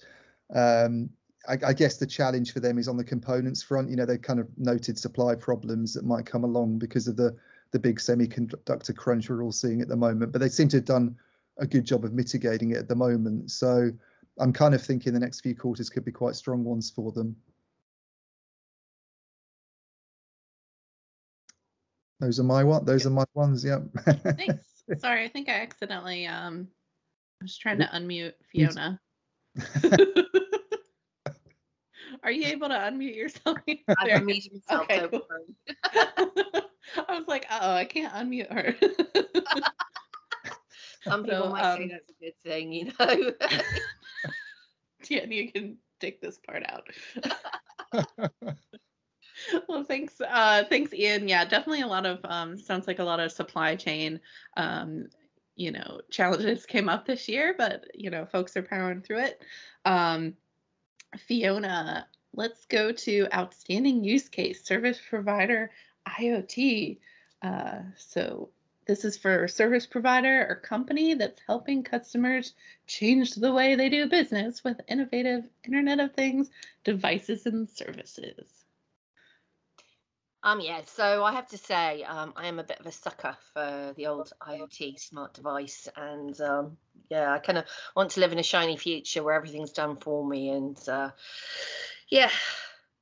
Um, 0.53 1.09
I, 1.47 1.57
I 1.65 1.73
guess 1.73 1.97
the 1.97 2.05
challenge 2.05 2.53
for 2.53 2.59
them 2.59 2.77
is 2.77 2.87
on 2.87 2.97
the 2.97 3.03
components 3.03 3.63
front. 3.63 3.89
You 3.89 3.95
know, 3.95 4.05
they 4.05 4.17
kind 4.17 4.39
of 4.39 4.47
noted 4.57 4.97
supply 4.97 5.35
problems 5.35 5.93
that 5.93 6.05
might 6.05 6.25
come 6.25 6.43
along 6.43 6.79
because 6.79 7.07
of 7.07 7.15
the 7.15 7.35
the 7.71 7.79
big 7.79 7.99
semiconductor 7.99 8.95
crunch 8.95 9.29
we're 9.29 9.43
all 9.43 9.51
seeing 9.51 9.81
at 9.81 9.87
the 9.87 9.95
moment. 9.95 10.31
But 10.33 10.41
they 10.41 10.49
seem 10.49 10.67
to 10.69 10.77
have 10.77 10.85
done 10.85 11.15
a 11.57 11.65
good 11.65 11.85
job 11.85 12.03
of 12.03 12.13
mitigating 12.13 12.71
it 12.71 12.77
at 12.77 12.87
the 12.89 12.95
moment. 12.95 13.49
So 13.49 13.91
I'm 14.39 14.51
kind 14.51 14.75
of 14.75 14.83
thinking 14.83 15.13
the 15.13 15.19
next 15.19 15.41
few 15.41 15.55
quarters 15.55 15.89
could 15.89 16.03
be 16.03 16.11
quite 16.11 16.35
strong 16.35 16.63
ones 16.63 16.91
for 16.91 17.11
them. 17.11 17.35
Those 22.19 22.39
are 22.39 22.43
my 22.43 22.63
one. 22.63 22.85
Those 22.85 23.05
are 23.05 23.09
my 23.09 23.25
ones. 23.33 23.63
Yep. 23.63 23.83
Thanks. 24.37 24.83
Sorry, 24.99 25.23
I 25.23 25.29
think 25.29 25.49
I 25.49 25.53
accidentally 25.53 26.27
um 26.27 26.67
I 27.41 27.45
was 27.45 27.57
trying 27.57 27.79
to 27.79 27.85
unmute 27.85 28.33
Fiona. 28.51 28.99
Are 32.23 32.31
you 32.31 32.45
able 32.47 32.69
to 32.69 32.75
unmute 32.75 33.15
yourself? 33.15 33.57
I've 33.87 34.07
There. 34.07 34.19
unmuted 34.19 34.53
myself. 34.53 34.83
Okay, 34.83 35.07
cool. 35.09 35.27
I 37.07 37.17
was 37.17 37.27
like, 37.27 37.45
oh, 37.49 37.73
I 37.73 37.85
can't 37.85 38.13
unmute 38.13 38.51
her. 38.51 38.75
Some 41.07 41.23
people 41.23 41.45
So, 41.45 41.49
might 41.49 41.73
say 41.75 41.83
um, 41.83 41.89
that's 41.89 42.09
a 42.09 42.23
good 42.23 42.33
thing, 42.43 42.71
you 42.73 42.85
know. 42.85 43.31
yeah, 45.09 45.25
you 45.25 45.51
can 45.51 45.77
take 45.99 46.21
this 46.21 46.37
part 46.37 46.63
out. 46.67 46.87
well, 49.67 49.83
thanks. 49.83 50.19
Uh, 50.21 50.63
thanks, 50.69 50.93
Iain. 50.93 51.27
Yeah, 51.27 51.45
definitely 51.45 51.81
a 51.81 51.87
lot 51.87 52.05
of 52.05 52.19
um, 52.23 52.57
sounds 52.57 52.87
like 52.87 52.99
a 52.99 53.03
lot 53.03 53.19
of 53.19 53.31
supply 53.31 53.75
chain, 53.75 54.19
um, 54.57 55.07
you 55.55 55.71
know, 55.71 56.01
challenges 56.11 56.65
came 56.65 56.89
up 56.89 57.05
this 57.05 57.27
year, 57.27 57.55
but 57.57 57.85
you 57.93 58.09
know, 58.09 58.25
folks 58.25 58.55
are 58.57 58.63
powering 58.63 59.01
through 59.01 59.19
it. 59.19 59.41
Um, 59.85 60.35
Fiona, 61.17 62.07
let's 62.33 62.65
go 62.65 62.91
to 62.91 63.27
outstanding 63.33 64.03
use 64.03 64.29
case 64.29 64.63
service 64.63 64.99
provider 65.09 65.71
IoT. 66.07 66.99
Uh, 67.41 67.79
so 67.97 68.49
this 68.87 69.05
is 69.05 69.17
for 69.17 69.47
service 69.47 69.85
provider 69.85 70.45
or 70.49 70.55
company 70.55 71.13
that's 71.13 71.41
helping 71.45 71.83
customers 71.83 72.53
change 72.87 73.35
the 73.35 73.53
way 73.53 73.75
they 73.75 73.89
do 73.89 74.07
business 74.07 74.63
with 74.63 74.81
innovative 74.87 75.47
Internet 75.63 75.99
of 75.99 76.13
Things 76.13 76.49
devices 76.83 77.45
and 77.45 77.69
services. 77.69 78.61
Um, 80.43 80.59
yeah, 80.59 80.81
so 80.85 81.23
I 81.23 81.33
have 81.33 81.47
to 81.49 81.57
say, 81.57 82.03
um, 82.03 82.33
I 82.35 82.47
am 82.47 82.57
a 82.57 82.63
bit 82.63 82.79
of 82.79 82.87
a 82.87 82.91
sucker 82.91 83.37
for 83.53 83.93
the 83.95 84.07
old 84.07 84.33
IoT 84.41 84.99
smart 84.99 85.35
device, 85.35 85.87
and 85.95 86.39
um, 86.41 86.77
yeah, 87.11 87.33
I 87.33 87.39
kind 87.39 87.57
of 87.57 87.65
want 87.93 88.11
to 88.11 88.21
live 88.21 88.31
in 88.31 88.39
a 88.39 88.43
shiny 88.43 88.77
future 88.77 89.21
where 89.21 89.35
everything's 89.35 89.73
done 89.73 89.97
for 89.97 90.25
me, 90.25 90.49
and 90.49 90.77
uh, 90.87 91.11
yeah, 92.09 92.29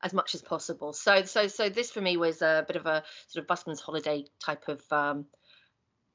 as 0.01 0.13
much 0.13 0.33
as 0.33 0.41
possible. 0.41 0.93
So, 0.93 1.23
so, 1.25 1.47
so 1.47 1.69
this 1.69 1.91
for 1.91 2.01
me 2.01 2.17
was 2.17 2.41
a 2.41 2.65
bit 2.67 2.75
of 2.75 2.87
a 2.87 3.03
sort 3.27 3.43
of 3.43 3.47
busman's 3.47 3.79
holiday 3.79 4.25
type 4.43 4.67
of 4.67 4.81
um, 4.91 5.25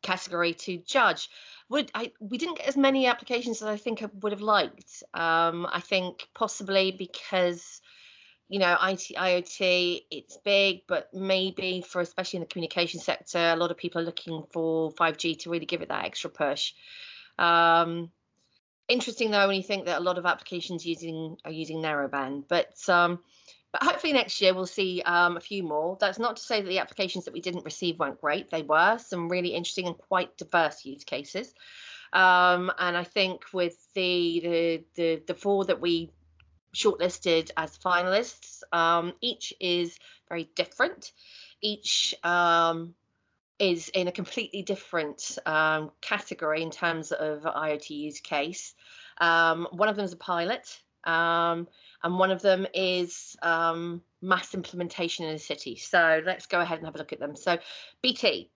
category 0.02 0.54
to 0.54 0.78
judge. 0.78 1.30
Would 1.70 1.92
I? 1.94 2.10
We 2.18 2.36
didn't 2.36 2.58
get 2.58 2.66
as 2.66 2.76
many 2.76 3.06
applications 3.06 3.62
as 3.62 3.68
I 3.68 3.76
think 3.76 4.02
I 4.02 4.08
would 4.22 4.32
have 4.32 4.40
liked. 4.40 5.04
Um, 5.14 5.64
I 5.70 5.80
think 5.80 6.26
possibly 6.34 6.90
because 6.90 7.80
you 8.48 8.58
know, 8.58 8.76
IT, 8.82 9.12
IoT, 9.16 10.02
it's 10.10 10.36
big, 10.44 10.82
but 10.86 11.08
maybe 11.14 11.80
for 11.80 12.00
especially 12.00 12.38
in 12.38 12.42
the 12.42 12.46
communication 12.46 13.00
sector, 13.00 13.38
a 13.38 13.56
lot 13.56 13.70
of 13.70 13.78
people 13.78 14.02
are 14.02 14.04
looking 14.04 14.44
for 14.52 14.92
5G 14.92 15.38
to 15.40 15.50
really 15.50 15.64
give 15.64 15.80
it 15.80 15.88
that 15.88 16.04
extra 16.04 16.28
push. 16.28 16.74
Um, 17.38 18.10
interesting 18.88 19.30
though 19.30 19.46
when 19.46 19.56
you 19.56 19.62
think 19.62 19.86
that 19.86 19.98
a 19.98 20.04
lot 20.04 20.18
of 20.18 20.26
applications 20.26 20.84
using 20.84 21.36
are 21.44 21.50
using 21.50 21.78
narrowband, 21.78 22.44
but 22.48 22.76
um, 22.88 23.20
but 23.72 23.82
hopefully 23.82 24.12
next 24.12 24.40
year 24.40 24.54
we'll 24.54 24.66
see 24.66 25.02
um, 25.02 25.36
a 25.36 25.40
few 25.40 25.62
more. 25.62 25.96
That's 26.00 26.18
not 26.18 26.36
to 26.36 26.42
say 26.42 26.60
that 26.60 26.68
the 26.68 26.78
applications 26.78 27.24
that 27.24 27.34
we 27.34 27.40
didn't 27.40 27.64
receive 27.64 27.98
weren't 27.98 28.20
great. 28.20 28.50
They 28.50 28.62
were 28.62 28.98
some 28.98 29.28
really 29.28 29.54
interesting 29.54 29.86
and 29.86 29.98
quite 29.98 30.36
diverse 30.36 30.84
use 30.84 31.04
cases. 31.04 31.52
Um, 32.12 32.70
and 32.78 32.96
I 32.96 33.02
think 33.02 33.42
with 33.52 33.76
the, 33.94 34.40
the 34.40 34.84
the 34.94 35.22
the 35.26 35.34
four 35.34 35.64
that 35.64 35.80
we 35.80 36.10
shortlisted 36.74 37.50
as 37.56 37.78
finalists. 37.78 38.62
Um, 38.72 39.14
each 39.20 39.54
is 39.60 39.96
very 40.28 40.50
different. 40.54 41.12
Each 41.60 42.14
um, 42.22 42.94
is 43.58 43.88
in 43.88 44.08
a 44.08 44.12
completely 44.12 44.62
different 44.62 45.38
um, 45.46 45.90
category 46.00 46.62
in 46.62 46.70
terms 46.70 47.12
of 47.12 47.42
IoT 47.42 47.90
use 47.90 48.20
case. 48.20 48.74
Um, 49.18 49.68
one 49.70 49.88
of 49.88 49.96
them 49.96 50.04
is 50.04 50.12
a 50.12 50.16
pilot, 50.16 50.80
um, 51.04 51.68
and 52.02 52.18
one 52.18 52.30
of 52.30 52.42
them 52.42 52.66
is 52.74 53.36
um, 53.42 54.02
mass 54.20 54.54
implementation 54.54 55.26
in 55.26 55.34
a 55.34 55.38
city. 55.38 55.76
So 55.76 56.22
let's 56.24 56.46
go 56.46 56.60
ahead 56.60 56.78
and 56.78 56.86
have 56.86 56.94
a 56.94 56.98
look 56.98 57.12
at 57.12 57.20
them. 57.20 57.36
So 57.36 57.58
BT, 58.02 58.50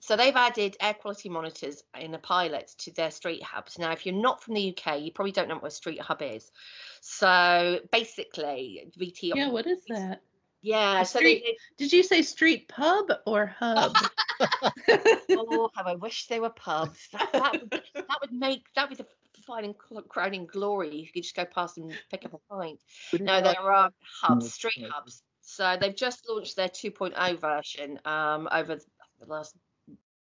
so 0.00 0.16
they've 0.16 0.34
added 0.34 0.76
air 0.80 0.94
quality 0.94 1.28
monitors 1.28 1.82
in 2.00 2.14
a 2.14 2.18
pilot 2.18 2.72
to 2.78 2.92
their 2.92 3.10
street 3.10 3.42
hubs. 3.42 3.78
Now, 3.78 3.92
if 3.92 4.06
you're 4.06 4.14
not 4.14 4.42
from 4.42 4.54
the 4.54 4.74
UK, 4.76 5.00
you 5.00 5.12
probably 5.12 5.32
don't 5.32 5.48
know 5.48 5.56
what 5.56 5.66
a 5.66 5.70
street 5.70 6.00
hub 6.00 6.22
is. 6.22 6.50
So 7.00 7.80
basically, 7.92 8.90
BT. 8.96 9.32
Yeah, 9.34 9.50
what 9.50 9.66
is 9.66 9.84
that? 9.88 10.22
Yeah. 10.62 11.02
so 11.04 11.18
street, 11.18 11.44
they, 11.44 11.56
did 11.76 11.92
you 11.92 12.02
say 12.02 12.22
street 12.22 12.68
pub 12.68 13.12
or 13.26 13.46
hub? 13.46 13.94
oh, 15.30 15.70
how 15.74 15.84
I 15.84 15.94
wish 15.94 16.26
they 16.26 16.40
were 16.40 16.50
pubs. 16.50 17.08
That, 17.12 17.32
that, 17.32 17.52
would, 17.52 17.70
that 17.94 18.18
would 18.20 18.32
make 18.32 18.64
that 18.74 18.88
would 18.88 18.98
be 18.98 19.04
the 19.04 19.08
fine 19.46 19.74
crowning 20.08 20.46
glory. 20.46 20.94
You 20.94 21.08
could 21.12 21.22
just 21.22 21.34
go 21.34 21.44
past 21.44 21.78
and 21.78 21.92
pick 22.10 22.24
up 22.24 22.34
a 22.34 22.54
pint. 22.54 22.80
No, 23.18 23.40
there 23.40 23.60
are 23.60 23.90
hubs, 24.20 24.52
street 24.52 24.86
hubs. 24.90 25.22
So 25.40 25.76
they've 25.80 25.96
just 25.96 26.28
launched 26.28 26.56
their 26.56 26.68
2.0 26.68 27.40
version 27.40 27.98
um, 28.04 28.48
over 28.52 28.76
the 28.76 29.26
last 29.26 29.56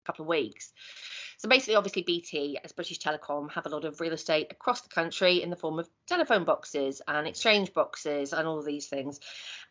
couple 0.05 0.24
of 0.24 0.27
weeks. 0.27 0.74
So 1.38 1.50
basically, 1.50 1.75
obviously, 1.75 2.04
BT 2.04 2.60
as 2.63 2.72
British 2.72 3.00
Telecom 3.00 3.51
have 3.51 3.65
a 3.65 3.70
lot 3.70 3.86
of 3.86 4.00
real 4.00 4.13
estate 4.13 4.48
across 4.51 4.82
the 4.82 4.89
country 4.89 5.42
in 5.42 5.50
the 5.50 5.56
form 5.56 5.80
of 5.80 5.89
telephone 6.08 6.46
boxes 6.46 7.01
and 7.08 7.27
exchange 7.27 7.74
boxes 7.74 8.34
and 8.34 8.48
all 8.48 8.62
these 8.62 8.88
things. 8.88 9.20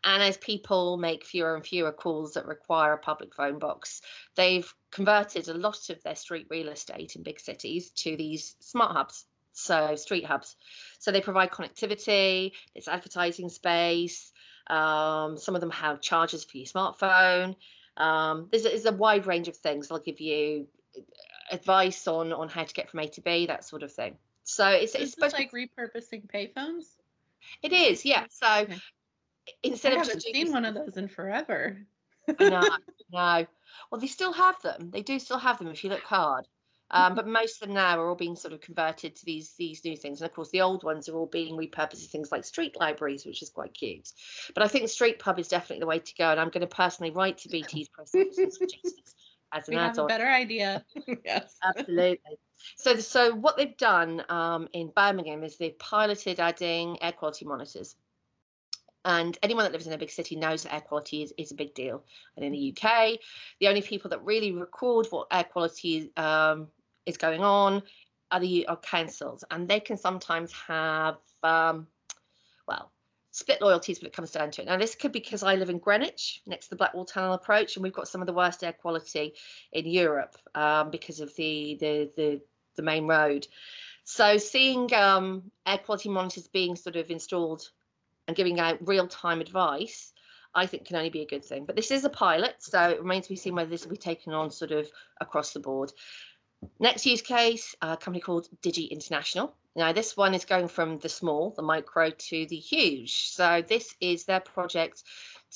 And 0.03 0.21
as 0.21 0.37
people 0.37 0.97
make 0.97 1.25
fewer 1.25 1.55
and 1.55 1.65
fewer 1.65 1.91
calls 1.91 2.33
that 2.33 2.45
require 2.45 2.93
a 2.93 2.97
public 2.97 3.33
phone 3.33 3.59
box, 3.59 4.01
they've 4.35 4.71
converted 4.91 5.47
a 5.47 5.53
lot 5.53 5.89
of 5.89 6.01
their 6.03 6.15
street 6.15 6.47
real 6.49 6.69
estate 6.69 7.15
in 7.15 7.23
big 7.23 7.39
cities 7.39 7.89
to 7.91 8.15
these 8.15 8.55
smart 8.59 8.95
hubs. 8.95 9.25
So, 9.53 9.95
street 9.95 10.25
hubs. 10.25 10.55
So, 10.99 11.11
they 11.11 11.21
provide 11.21 11.51
connectivity, 11.51 12.51
it's 12.75 12.89
advertising 12.89 13.49
space. 13.49 14.31
Um, 14.67 15.37
some 15.37 15.55
of 15.55 15.61
them 15.61 15.71
have 15.71 16.01
chargers 16.01 16.43
for 16.43 16.57
your 16.57 16.65
smartphone. 16.65 17.55
Um, 17.97 18.49
there's, 18.51 18.63
there's, 18.63 18.85
a 18.85 18.91
wide 18.91 19.27
range 19.27 19.47
of 19.47 19.55
things. 19.55 19.87
They'll 19.87 19.99
give 19.99 20.19
you 20.19 20.67
advice 21.51 22.07
on 22.07 22.33
on 22.33 22.49
how 22.49 22.63
to 22.63 22.73
get 22.73 22.89
from 22.89 23.01
A 23.01 23.07
to 23.09 23.21
B, 23.21 23.47
that 23.47 23.65
sort 23.65 23.83
of 23.83 23.91
thing. 23.91 24.17
So 24.43 24.67
it's 24.69 24.93
so 24.93 24.99
it's 24.99 25.17
like 25.19 25.51
repurposing 25.51 26.29
payphones. 26.31 26.85
It 27.61 27.73
is, 27.73 28.05
yeah. 28.05 28.25
So 28.29 28.47
okay. 28.47 28.77
instead 29.63 29.93
I 29.93 30.01
of 30.01 30.07
haven't 30.07 30.21
seen 30.21 30.51
one 30.51 30.65
of 30.65 30.73
those 30.73 30.97
in 30.97 31.07
forever. 31.07 31.77
no, 32.39 32.61
no. 33.11 33.45
Well, 33.91 34.01
they 34.01 34.07
still 34.07 34.33
have 34.33 34.61
them. 34.61 34.89
They 34.91 35.01
do 35.01 35.19
still 35.19 35.39
have 35.39 35.57
them 35.59 35.67
if 35.67 35.83
you 35.83 35.89
look 35.89 36.03
hard. 36.03 36.47
Um, 36.91 37.15
but 37.15 37.27
most 37.27 37.61
of 37.61 37.67
them 37.67 37.75
now 37.75 37.99
are 37.99 38.07
all 38.07 38.15
being 38.15 38.35
sort 38.35 38.53
of 38.53 38.61
converted 38.61 39.15
to 39.15 39.25
these 39.25 39.53
these 39.57 39.83
new 39.83 39.97
things, 39.97 40.21
and 40.21 40.29
of 40.29 40.35
course 40.35 40.51
the 40.51 40.61
old 40.61 40.83
ones 40.83 41.09
are 41.09 41.15
all 41.15 41.25
being 41.25 41.57
repurposed 41.57 42.03
to 42.03 42.07
things 42.07 42.31
like 42.31 42.45
street 42.45 42.75
libraries, 42.79 43.25
which 43.25 43.41
is 43.41 43.49
quite 43.49 43.73
cute. 43.73 44.07
But 44.53 44.63
I 44.63 44.67
think 44.67 44.87
street 44.89 45.17
pub 45.17 45.39
is 45.39 45.47
definitely 45.47 45.79
the 45.79 45.87
way 45.87 45.99
to 45.99 46.15
go, 46.15 46.29
and 46.29 46.39
I'm 46.39 46.49
going 46.49 46.61
to 46.61 46.67
personally 46.67 47.11
write 47.11 47.39
to 47.39 47.49
BT's 47.49 47.89
press 47.89 48.11
as 49.55 49.67
an 49.69 49.75
we 49.75 49.81
adult. 49.81 50.11
Have 50.11 50.19
a 50.19 50.23
better 50.23 50.29
idea. 50.29 50.85
yes, 51.25 51.55
absolutely. 51.63 52.37
So, 52.75 52.97
so 52.97 53.33
what 53.33 53.57
they've 53.57 53.77
done 53.77 54.23
um, 54.29 54.67
in 54.73 54.91
Birmingham 54.95 55.43
is 55.43 55.57
they've 55.57 55.77
piloted 55.79 56.39
adding 56.39 57.01
air 57.01 57.13
quality 57.13 57.45
monitors. 57.45 57.95
And 59.05 59.37
anyone 59.43 59.65
that 59.65 59.71
lives 59.71 59.85
in 59.85 59.93
a 59.93 59.97
big 59.97 60.09
city 60.09 60.35
knows 60.35 60.63
that 60.63 60.73
air 60.73 60.81
quality 60.81 61.21
is, 61.21 61.33
is 61.37 61.51
a 61.51 61.55
big 61.55 61.75
deal. 61.75 62.03
And 62.35 62.43
in 62.43 62.51
the 62.51 62.75
UK, 62.75 63.19
the 63.59 63.67
only 63.67 63.81
people 63.81 64.09
that 64.09 64.25
really 64.25 64.51
record 64.51 65.07
what 65.11 65.27
air 65.31 65.43
quality 65.43 66.11
um, 66.17 66.67
is 67.05 67.17
going 67.17 67.41
on 67.41 67.83
are 68.31 68.39
the 68.39 68.67
are 68.67 68.77
councils, 68.77 69.43
and 69.51 69.67
they 69.67 69.79
can 69.79 69.97
sometimes 69.97 70.51
have 70.67 71.17
um, 71.43 71.85
well 72.67 72.91
split 73.35 73.61
loyalties 73.61 73.99
when 73.99 74.07
it 74.07 74.13
comes 74.13 74.31
down 74.31 74.49
to 74.49 74.61
it. 74.61 74.65
Now, 74.65 74.77
this 74.77 74.95
could 74.95 75.11
be 75.11 75.19
because 75.19 75.43
I 75.43 75.55
live 75.55 75.69
in 75.69 75.77
Greenwich, 75.77 76.41
next 76.45 76.67
to 76.67 76.69
the 76.69 76.77
Blackwall 76.77 77.03
Tunnel 77.03 77.33
approach, 77.33 77.75
and 77.75 77.83
we've 77.83 77.91
got 77.91 78.07
some 78.07 78.21
of 78.21 78.27
the 78.27 78.33
worst 78.33 78.63
air 78.63 78.71
quality 78.71 79.33
in 79.73 79.85
Europe 79.85 80.37
um, 80.55 80.89
because 80.89 81.19
of 81.19 81.35
the, 81.35 81.75
the 81.81 82.09
the 82.15 82.41
the 82.77 82.81
main 82.81 83.07
road. 83.07 83.45
So, 84.05 84.37
seeing 84.37 84.93
um, 84.93 85.51
air 85.65 85.79
quality 85.79 86.07
monitors 86.07 86.47
being 86.47 86.77
sort 86.77 86.95
of 86.95 87.11
installed 87.11 87.69
and 88.25 88.37
giving 88.37 88.57
out 88.61 88.87
real 88.87 89.05
time 89.05 89.41
advice, 89.41 90.13
I 90.53 90.65
think 90.65 90.85
can 90.85 90.95
only 90.95 91.09
be 91.09 91.21
a 91.21 91.27
good 91.27 91.43
thing. 91.43 91.65
But 91.65 91.75
this 91.75 91.91
is 91.91 92.05
a 92.05 92.09
pilot, 92.09 92.55
so 92.59 92.89
it 92.89 93.01
remains 93.01 93.25
to 93.25 93.33
be 93.33 93.35
seen 93.35 93.55
whether 93.55 93.69
this 93.69 93.83
will 93.83 93.91
be 93.91 93.97
taken 93.97 94.31
on 94.31 94.49
sort 94.49 94.71
of 94.71 94.89
across 95.19 95.51
the 95.51 95.59
board. 95.59 95.91
Next 96.79 97.05
use 97.05 97.21
case, 97.21 97.75
a 97.81 97.97
company 97.97 98.21
called 98.21 98.47
Digi 98.61 98.89
International. 98.89 99.55
Now, 99.75 99.91
this 99.91 100.15
one 100.15 100.33
is 100.33 100.45
going 100.45 100.69
from 100.69 100.99
the 100.99 101.09
small, 101.09 101.51
the 101.51 101.61
micro, 101.61 102.09
to 102.09 102.45
the 102.45 102.55
huge. 102.55 103.27
So, 103.29 103.61
this 103.67 103.93
is 103.99 104.23
their 104.23 104.39
project 104.39 105.03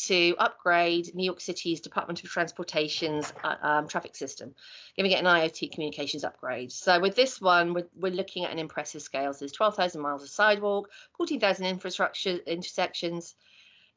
to 0.07 0.35
upgrade 0.37 1.15
New 1.15 1.23
York 1.23 1.39
City's 1.39 1.79
Department 1.79 2.23
of 2.23 2.29
Transportation's 2.29 3.31
uh, 3.43 3.55
um, 3.61 3.87
traffic 3.87 4.15
system, 4.15 4.55
giving 4.95 5.11
it 5.11 5.19
an 5.19 5.25
IoT 5.25 5.71
communications 5.71 6.25
upgrade. 6.25 6.71
So, 6.71 6.99
with 6.99 7.15
this 7.15 7.39
one, 7.39 7.73
we're, 7.73 7.87
we're 7.95 8.11
looking 8.11 8.43
at 8.43 8.51
an 8.51 8.59
impressive 8.59 9.01
scale. 9.01 9.33
So, 9.33 9.39
there's 9.39 9.53
12,000 9.53 10.01
miles 10.01 10.23
of 10.23 10.29
sidewalk, 10.29 10.89
14,000 11.15 11.65
infrastructure 11.65 12.37
intersections. 12.45 13.35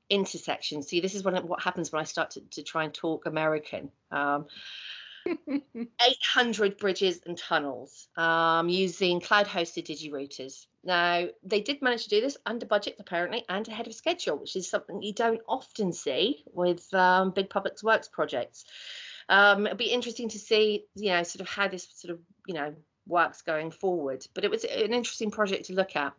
Intersections. 0.09 0.89
See, 0.89 1.01
this 1.01 1.15
is 1.15 1.25
what, 1.25 1.63
happens 1.63 1.91
when 1.91 2.01
I 2.01 2.05
start 2.05 2.33
to, 2.33 2.41
to 2.51 2.63
try 2.63 2.85
and 2.85 2.93
talk 2.93 3.25
American. 3.25 3.91
Um, 4.11 4.47
800 5.27 6.79
bridges 6.79 7.21
and 7.27 7.37
tunnels 7.37 8.09
um, 8.17 8.69
using 8.69 9.21
cloud 9.21 9.47
hosted 9.47 9.87
digirouters. 9.87 10.67
Now, 10.85 11.29
they 11.45 11.61
did 11.61 11.81
manage 11.81 12.05
to 12.05 12.11
do 12.11 12.21
this 12.21 12.37
under 12.45 12.67
budget, 12.67 12.97
apparently, 12.99 13.45
and 13.49 13.67
ahead 13.69 13.87
of 13.87 13.95
schedule, 13.95 14.39
which 14.39 14.57
is 14.57 14.69
something 14.69 15.03
you 15.03 15.13
don't 15.13 15.41
often 15.49 15.93
see 15.93 16.45
with 16.53 16.93
um, 16.93 17.31
big 17.31 17.51
public 17.51 17.81
works 17.83 18.09
projects. 18.09 18.65
Um, 19.29 19.67
it'll 19.67 19.79
be 19.79 19.93
interesting 19.93 20.29
to 20.31 20.39
see, 20.39 20.85
you 20.95 21.11
know, 21.11 21.23
sort 21.23 21.41
of 21.41 21.49
how 21.49 21.69
this 21.69 21.87
sort 21.95 22.13
of, 22.13 22.21
you 22.47 22.55
know, 22.55 22.75
works 23.07 23.43
going 23.43 23.71
forward. 23.71 24.27
But 24.35 24.45
it 24.45 24.51
was 24.51 24.65
an 24.65 24.93
interesting 24.93 25.31
project 25.31 25.67
to 25.67 25.75
look 25.75 25.97
at. 25.97 26.13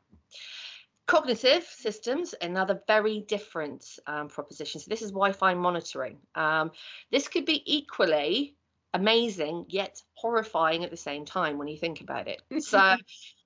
Cognitive 1.05 1.63
systems, 1.63 2.33
another 2.41 2.81
very 2.87 3.19
different 3.19 3.85
um, 4.07 4.29
proposition. 4.29 4.79
So 4.79 4.89
this 4.89 5.01
is 5.01 5.11
Wi-Fi 5.11 5.53
monitoring. 5.55 6.17
Um, 6.33 6.71
this 7.11 7.27
could 7.27 7.45
be 7.45 7.61
equally 7.65 8.55
amazing 8.93 9.65
yet 9.69 10.01
horrifying 10.13 10.83
at 10.83 10.91
the 10.91 10.97
same 10.97 11.25
time 11.25 11.57
when 11.57 11.67
you 11.67 11.77
think 11.77 12.01
about 12.01 12.27
it. 12.27 12.41
So 12.61 12.95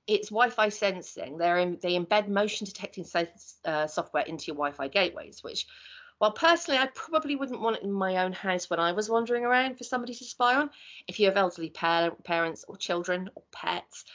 it's 0.08 0.30
Wi-Fi 0.30 0.70
sensing. 0.70 1.38
They're 1.38 1.58
in, 1.58 1.80
they 1.82 2.00
embed 2.00 2.30
motion 2.30 2.66
detecting 2.66 3.04
sense, 3.04 3.56
uh, 3.66 3.88
software 3.88 4.24
into 4.24 4.46
your 4.48 4.56
Wi-Fi 4.56 4.88
gateways, 4.88 5.44
which, 5.44 5.68
well, 6.20 6.32
personally, 6.32 6.80
I 6.80 6.88
probably 6.88 7.36
wouldn't 7.36 7.62
want 7.62 7.78
it 7.78 7.84
in 7.84 7.92
my 7.92 8.24
own 8.24 8.32
house 8.32 8.70
when 8.70 8.80
I 8.80 8.94
was 8.94 9.10
wandering 9.10 9.44
around 9.44 9.78
for 9.78 9.84
somebody 9.84 10.14
to 10.16 10.24
spy 10.24 10.56
on. 10.56 10.70
If 11.08 11.20
you 11.20 11.26
have 11.26 11.38
elderly 11.38 11.70
par- 11.70 12.16
parents 12.24 12.64
or 12.68 12.78
children 12.78 13.30
or 13.36 13.44
pets, 13.52 14.06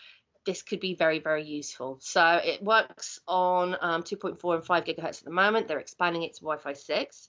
this 0.46 0.62
could 0.62 0.80
be 0.80 0.94
very, 0.94 1.18
very 1.18 1.44
useful. 1.44 1.98
So 2.00 2.40
it 2.42 2.62
works 2.62 3.20
on 3.28 3.76
um, 3.80 4.02
2.4 4.02 4.54
and 4.54 4.64
5 4.64 4.84
gigahertz 4.84 5.18
at 5.18 5.24
the 5.24 5.30
moment. 5.30 5.68
They're 5.68 5.78
expanding 5.78 6.22
it 6.22 6.34
to 6.34 6.40
Wi-Fi 6.40 6.72
6. 6.72 7.28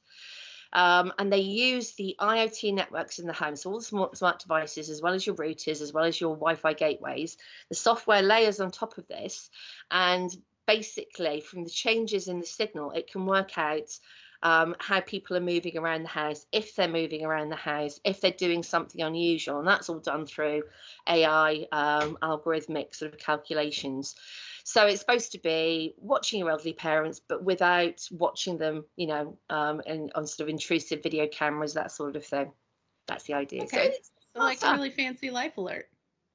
Um, 0.74 1.13
and 1.20 1.32
they 1.32 1.39
use 1.39 1.94
the 1.94 2.15
IoT 2.20 2.74
networks 2.74 3.20
in 3.20 3.27
the 3.27 3.34
home, 3.34 3.56
so 3.56 3.72
all 3.72 3.77
the 3.77 3.86
smart, 3.86 4.18
smart 4.18 4.39
devices, 4.39 4.89
as 4.89 5.01
well 5.01 5.13
as 5.13 5.25
your 5.25 5.36
routers, 5.36 5.82
as 5.82 5.94
well 5.94 6.03
as 6.03 6.20
your 6.20 6.36
Wi-Fi 6.36 6.74
gateways. 6.74 7.38
The 7.70 7.75
software 7.75 8.24
layers 8.24 8.60
on 8.60 8.72
top 8.72 8.98
of 8.98 9.08
this, 9.08 9.50
and 9.92 10.36
basically 10.65 11.42
from 11.42 11.63
the 11.63 11.70
changes 11.70 12.27
in 12.27 12.39
the 12.39 12.46
signal, 12.46 12.92
it 12.92 13.12
can 13.12 13.25
work 13.25 13.58
out 13.58 13.98
um, 14.44 14.75
how 14.80 15.00
people 15.00 15.38
are 15.38 15.42
moving 15.42 15.77
around 15.77 16.03
the 16.03 16.10
house, 16.10 16.46
if 16.51 16.75
they're 16.75 16.88
moving 16.88 17.24
around 17.24 17.50
the 17.50 17.56
house, 17.56 18.00
if 18.03 18.20
they're 18.20 18.32
doing 18.32 18.62
something 18.62 19.01
unusual, 19.01 19.60
and 19.60 19.68
that's 19.68 19.89
all 19.89 20.00
done 20.00 20.25
through 20.25 20.63
AI 21.08 21.65
um, 21.72 22.18
algorithmic 22.22 22.94
sort 22.94 23.13
of 23.13 23.20
calculations. 23.20 24.15
So 24.63 24.88
it's 24.88 25.01
supposed 25.01 25.34
to 25.34 25.39
be 25.39 25.93
watching 25.98 26.39
your 26.39 26.50
elderly 26.50 26.74
parents, 26.74 27.20
but 27.27 27.43
without 27.43 28.08
watching 28.12 28.58
them, 28.58 28.86
you 28.96 29.08
know, 29.08 29.38
um, 29.50 29.82
and 29.86 30.12
on 30.15 30.25
sort 30.25 30.48
of 30.48 30.50
intrusive 30.50 31.03
video 31.03 31.27
cameras, 31.27 31.74
that 31.74 31.91
sort 31.91 32.15
of 32.15 32.25
thing. 32.25 32.51
That's 33.08 33.25
the 33.25 33.34
idea. 33.34 33.63
Okay. 33.63 33.91
So, 33.91 34.00
so 34.36 34.39
like 34.39 34.63
a 34.63 34.72
really 34.74 34.91
fancy 34.91 35.29
life 35.29 35.58
alert. 35.58 35.88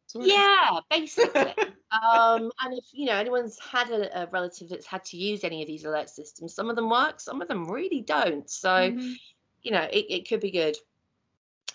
Sort 0.08 0.25
of. 0.25 0.30
Yeah, 0.30 0.80
basically. 0.90 1.40
um, 1.90 2.50
and 2.61 2.75
if 2.76 2.85
you 2.92 3.06
know 3.06 3.14
anyone's 3.14 3.58
had 3.58 3.90
a, 3.90 4.23
a, 4.23 4.26
relative 4.26 4.68
that's 4.68 4.87
had 4.87 5.04
to 5.06 5.16
use 5.16 5.42
any 5.42 5.62
of 5.62 5.66
these 5.66 5.85
alert 5.85 6.11
systems, 6.11 6.54
some 6.54 6.68
of 6.68 6.76
them 6.76 6.90
work, 6.90 7.20
some 7.20 7.40
of 7.40 7.49
them 7.49 7.70
really 7.70 8.02
don't. 8.02 8.49
So, 8.50 8.68
mm-hmm. 8.68 9.12
you 9.62 9.70
know, 9.70 9.88
it, 9.90 10.06
it 10.11 10.28
could 10.28 10.40
be 10.40 10.50
good. 10.50 10.76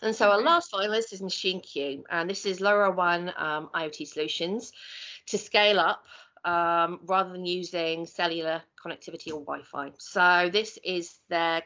And 0.04 0.16
so 0.16 0.30
our 0.30 0.42
last 0.42 0.72
finalist 0.72 1.14
is 1.14 1.22
MachineQ, 1.22 2.04
and 2.10 2.30
this 2.30 2.46
is 2.46 2.60
LoRaWAN 2.60 3.40
um, 3.40 3.70
IoT 3.74 4.08
solutions 4.08 4.72
to 5.28 5.38
scale 5.38 5.80
up 5.80 6.04
um, 6.46 7.00
rather 7.06 7.32
than 7.32 7.46
using 7.46 8.06
cellular 8.06 8.62
connectivity 8.84 9.28
or 9.28 9.42
Wi-Fi. 9.42 9.92
So 9.98 10.50
this 10.52 10.78
is 10.84 11.20
their 11.30 11.64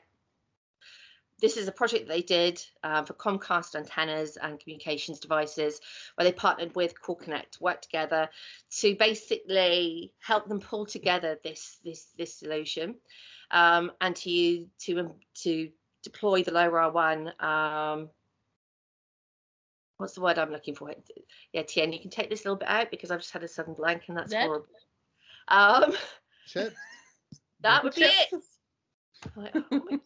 this 1.39 1.55
is 1.55 1.67
a 1.67 1.71
project 1.71 2.07
they 2.07 2.21
did 2.21 2.59
uh, 2.83 3.03
for 3.03 3.13
Comcast 3.13 3.75
antennas 3.75 4.37
and 4.37 4.59
communications 4.59 5.19
devices, 5.19 5.79
where 6.15 6.25
they 6.25 6.31
partnered 6.31 6.75
with 6.75 6.99
Core 6.99 7.15
Connect, 7.15 7.61
worked 7.61 7.83
together 7.83 8.29
to 8.79 8.95
basically 8.95 10.13
help 10.19 10.47
them 10.47 10.59
pull 10.59 10.85
together 10.85 11.37
this 11.43 11.77
this 11.83 12.07
this 12.17 12.33
solution, 12.33 12.95
um, 13.51 13.91
and 14.01 14.15
to 14.15 14.65
to 14.79 14.99
um, 14.99 15.13
to 15.43 15.69
deploy 16.03 16.41
the 16.43 16.51
LoRaWAN 16.51 17.43
um, 17.43 18.09
what's 19.97 20.13
the 20.13 20.21
word 20.21 20.37
I'm 20.37 20.51
looking 20.51 20.75
for? 20.75 20.91
Yeah, 21.53 21.63
Tien, 21.63 21.93
you 21.93 21.99
can 21.99 22.09
take 22.09 22.29
this 22.29 22.45
a 22.45 22.47
little 22.47 22.59
bit 22.59 22.69
out 22.69 22.91
because 22.91 23.11
I've 23.11 23.19
just 23.19 23.33
had 23.33 23.43
a 23.43 23.47
sudden 23.47 23.73
blank 23.73 24.03
and 24.07 24.17
that's 24.17 24.33
horrible. 24.33 24.67
Um, 25.47 25.93
Chips. 26.47 26.75
that 27.61 27.83
would 27.83 27.95
be 27.95 28.03
it. 28.03 28.41
oh 29.37 29.99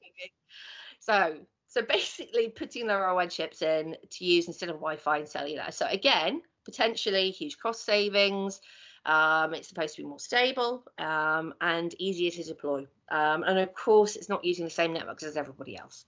so, 0.99 1.35
so 1.67 1.81
basically 1.81 2.49
putting 2.49 2.87
the 2.87 2.93
LoRaWAN 2.93 3.29
chips 3.29 3.61
in 3.61 3.95
to 4.11 4.25
use 4.25 4.47
instead 4.47 4.69
of 4.69 4.75
Wi-Fi 4.75 5.19
and 5.19 5.27
cellular. 5.27 5.65
So 5.71 5.85
again, 5.87 6.41
potentially 6.65 7.31
huge 7.31 7.57
cost 7.57 7.85
savings. 7.85 8.61
Um, 9.05 9.53
it's 9.53 9.67
supposed 9.67 9.95
to 9.95 10.03
be 10.03 10.07
more 10.07 10.19
stable 10.19 10.83
um, 10.97 11.53
and 11.59 11.93
easier 11.99 12.31
to 12.31 12.43
deploy. 12.43 12.85
Um, 13.09 13.43
and 13.43 13.59
of 13.59 13.73
course, 13.73 14.15
it's 14.15 14.29
not 14.29 14.45
using 14.45 14.65
the 14.65 14.71
same 14.71 14.93
networks 14.93 15.23
as 15.23 15.37
everybody 15.37 15.77
else. 15.77 16.05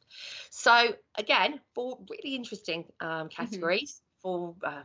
So 0.51 0.93
again, 1.15 1.59
for 1.73 1.97
really 2.09 2.35
interesting 2.35 2.85
um, 3.00 3.09
mm-hmm. 3.09 3.27
categories, 3.29 4.00
mm-hmm. 4.00 4.21
for 4.21 4.55
uh, 4.63 4.83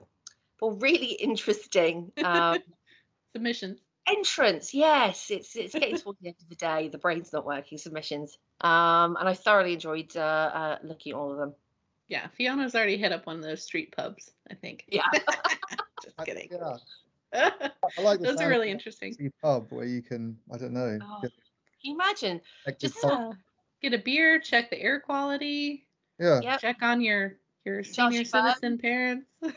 for 0.57 0.75
really 0.75 1.12
interesting 1.21 2.11
um, 2.25 2.59
submissions. 3.33 3.79
Entrance, 4.07 4.73
yes, 4.73 5.31
it's 5.31 5.55
it's 5.55 5.75
getting 5.75 5.97
towards 5.99 6.18
the 6.21 6.29
end 6.29 6.37
of 6.40 6.49
the 6.49 6.57
day. 6.57 6.88
The 6.88 6.97
brain's 6.97 7.31
not 7.31 7.44
working. 7.44 7.77
Submissions, 7.77 8.38
um, 8.62 9.16
and 9.21 9.29
I 9.29 9.35
thoroughly 9.35 9.75
enjoyed 9.75 10.16
uh, 10.16 10.21
uh, 10.21 10.79
looking 10.83 11.12
at 11.12 11.18
all 11.18 11.33
of 11.33 11.38
them. 11.38 11.55
Yeah, 12.09 12.27
Fiona's 12.38 12.75
already 12.75 12.97
hit 12.97 13.12
up 13.12 13.27
one 13.27 13.37
of 13.37 13.42
those 13.42 13.62
street 13.62 13.94
pubs. 13.94 14.31
I 14.51 14.55
think. 14.55 14.87
Yeah. 14.88 15.03
Just 16.03 16.16
kidding. 16.25 16.49
Yeah. 16.51 16.79
I 17.33 17.71
like 18.03 18.21
those 18.21 18.41
are 18.41 18.49
really 18.49 18.71
interesting. 18.71 19.14
Pub 19.43 19.67
where 19.71 19.87
you 19.87 20.03
can, 20.03 20.37
I 20.53 20.57
don't 20.57 20.73
know. 20.73 20.99
Oh, 21.03 21.19
get, 21.23 21.31
can 21.31 21.91
you 21.91 21.95
imagine? 21.95 22.41
Just 22.79 22.99
yeah. 23.03 23.11
Uh, 23.11 23.33
get 23.83 23.95
a 23.95 23.99
beer, 23.99 24.41
check 24.41 24.71
the 24.71 24.81
air 24.81 25.01
quality. 25.01 25.87
Yeah. 26.19 26.41
Yep. 26.43 26.61
Check 26.61 26.77
on 26.83 27.01
your 27.01 27.37
your 27.64 27.85
senior 27.85 28.25
citizen 28.25 28.79
parents. 28.79 29.27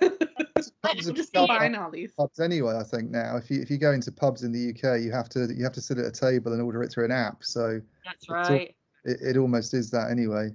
just 0.96 1.34
combine 1.34 1.76
all 1.76 1.90
these 1.90 2.12
pubs 2.14 2.40
anyway. 2.40 2.78
I 2.78 2.84
think 2.84 3.10
now, 3.10 3.38
if 3.38 3.50
you 3.50 3.62
if 3.62 3.72
you 3.72 3.78
go 3.78 3.92
into 3.92 4.12
pubs 4.12 4.44
in 4.44 4.52
the 4.52 4.70
UK, 4.70 5.02
you 5.02 5.12
have 5.12 5.30
to 5.30 5.48
you 5.54 5.64
have 5.64 5.74
to 5.74 5.82
sit 5.82 5.98
at 5.98 6.06
a 6.06 6.12
table 6.12 6.54
and 6.54 6.62
order 6.62 6.84
it 6.84 6.92
through 6.92 7.06
an 7.06 7.12
app. 7.12 7.44
So 7.44 7.82
that's 8.06 8.30
right. 8.30 8.76
All, 9.06 9.12
it, 9.12 9.22
it 9.22 9.38
almost 9.38 9.74
is 9.74 9.90
that 9.92 10.12
anyway. 10.12 10.52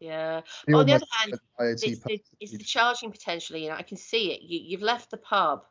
Yeah. 0.00 0.40
On 0.72 0.84
the 0.84 0.94
other 0.94 1.06
hand, 1.20 1.38
it's, 1.60 1.84
it's, 1.84 2.30
it's, 2.40 2.52
the 2.52 2.58
charging 2.58 3.12
potentially. 3.12 3.62
You 3.62 3.70
know, 3.70 3.76
I 3.76 3.82
can 3.82 3.96
see 3.96 4.32
it. 4.32 4.42
You, 4.42 4.58
you've 4.60 4.82
left 4.82 5.12
the 5.12 5.16
pub. 5.16 5.64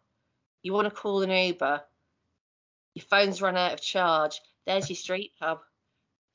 You 0.64 0.74
want 0.74 0.86
to 0.86 0.94
call 0.94 1.22
an 1.22 1.32
Uber. 1.32 1.82
Your 2.94 3.06
phone's 3.06 3.42
run 3.42 3.58
out 3.58 3.74
of 3.74 3.82
charge. 3.82 4.40
There's 4.66 4.90
your 4.90 4.98
street 4.98 5.32
pub. 5.40 5.60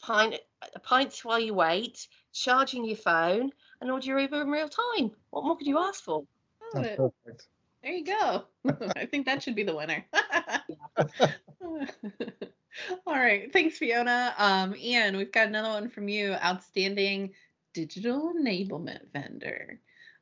Pint, 0.01 0.37
a 0.75 0.79
pint 0.81 1.19
while 1.23 1.39
you 1.39 1.55
wait, 1.55 2.07
charging 2.33 2.85
your 2.85 2.97
phone, 2.97 3.51
and 3.81 3.91
order 3.91 4.07
your 4.07 4.19
Uber 4.21 4.43
in 4.43 4.51
real 4.51 4.69
time. 4.69 5.11
What 5.31 5.45
more 5.45 5.57
could 5.57 5.67
you 5.67 5.79
ask 5.79 6.03
for? 6.03 6.25
Oh, 6.75 7.13
there 7.83 7.93
you 7.93 8.05
go. 8.05 8.45
I 8.97 9.07
think 9.07 9.27
that 9.27 9.43
should 9.43 9.55
be 9.55 9.63
the 9.63 9.77
winner. 9.77 10.05
All 13.07 13.15
right. 13.15 13.53
Thanks, 13.53 13.79
Fiona. 13.79 14.35
Um, 14.37 14.75
Iain, 14.75 15.17
we've 15.17 15.33
got 15.33 15.47
another 15.47 15.69
one 15.69 15.89
from 15.89 16.09
you. 16.09 16.33
Outstanding 16.33 17.33
digital 17.75 18.35
enablement 18.35 19.13
vendor. 19.13 19.81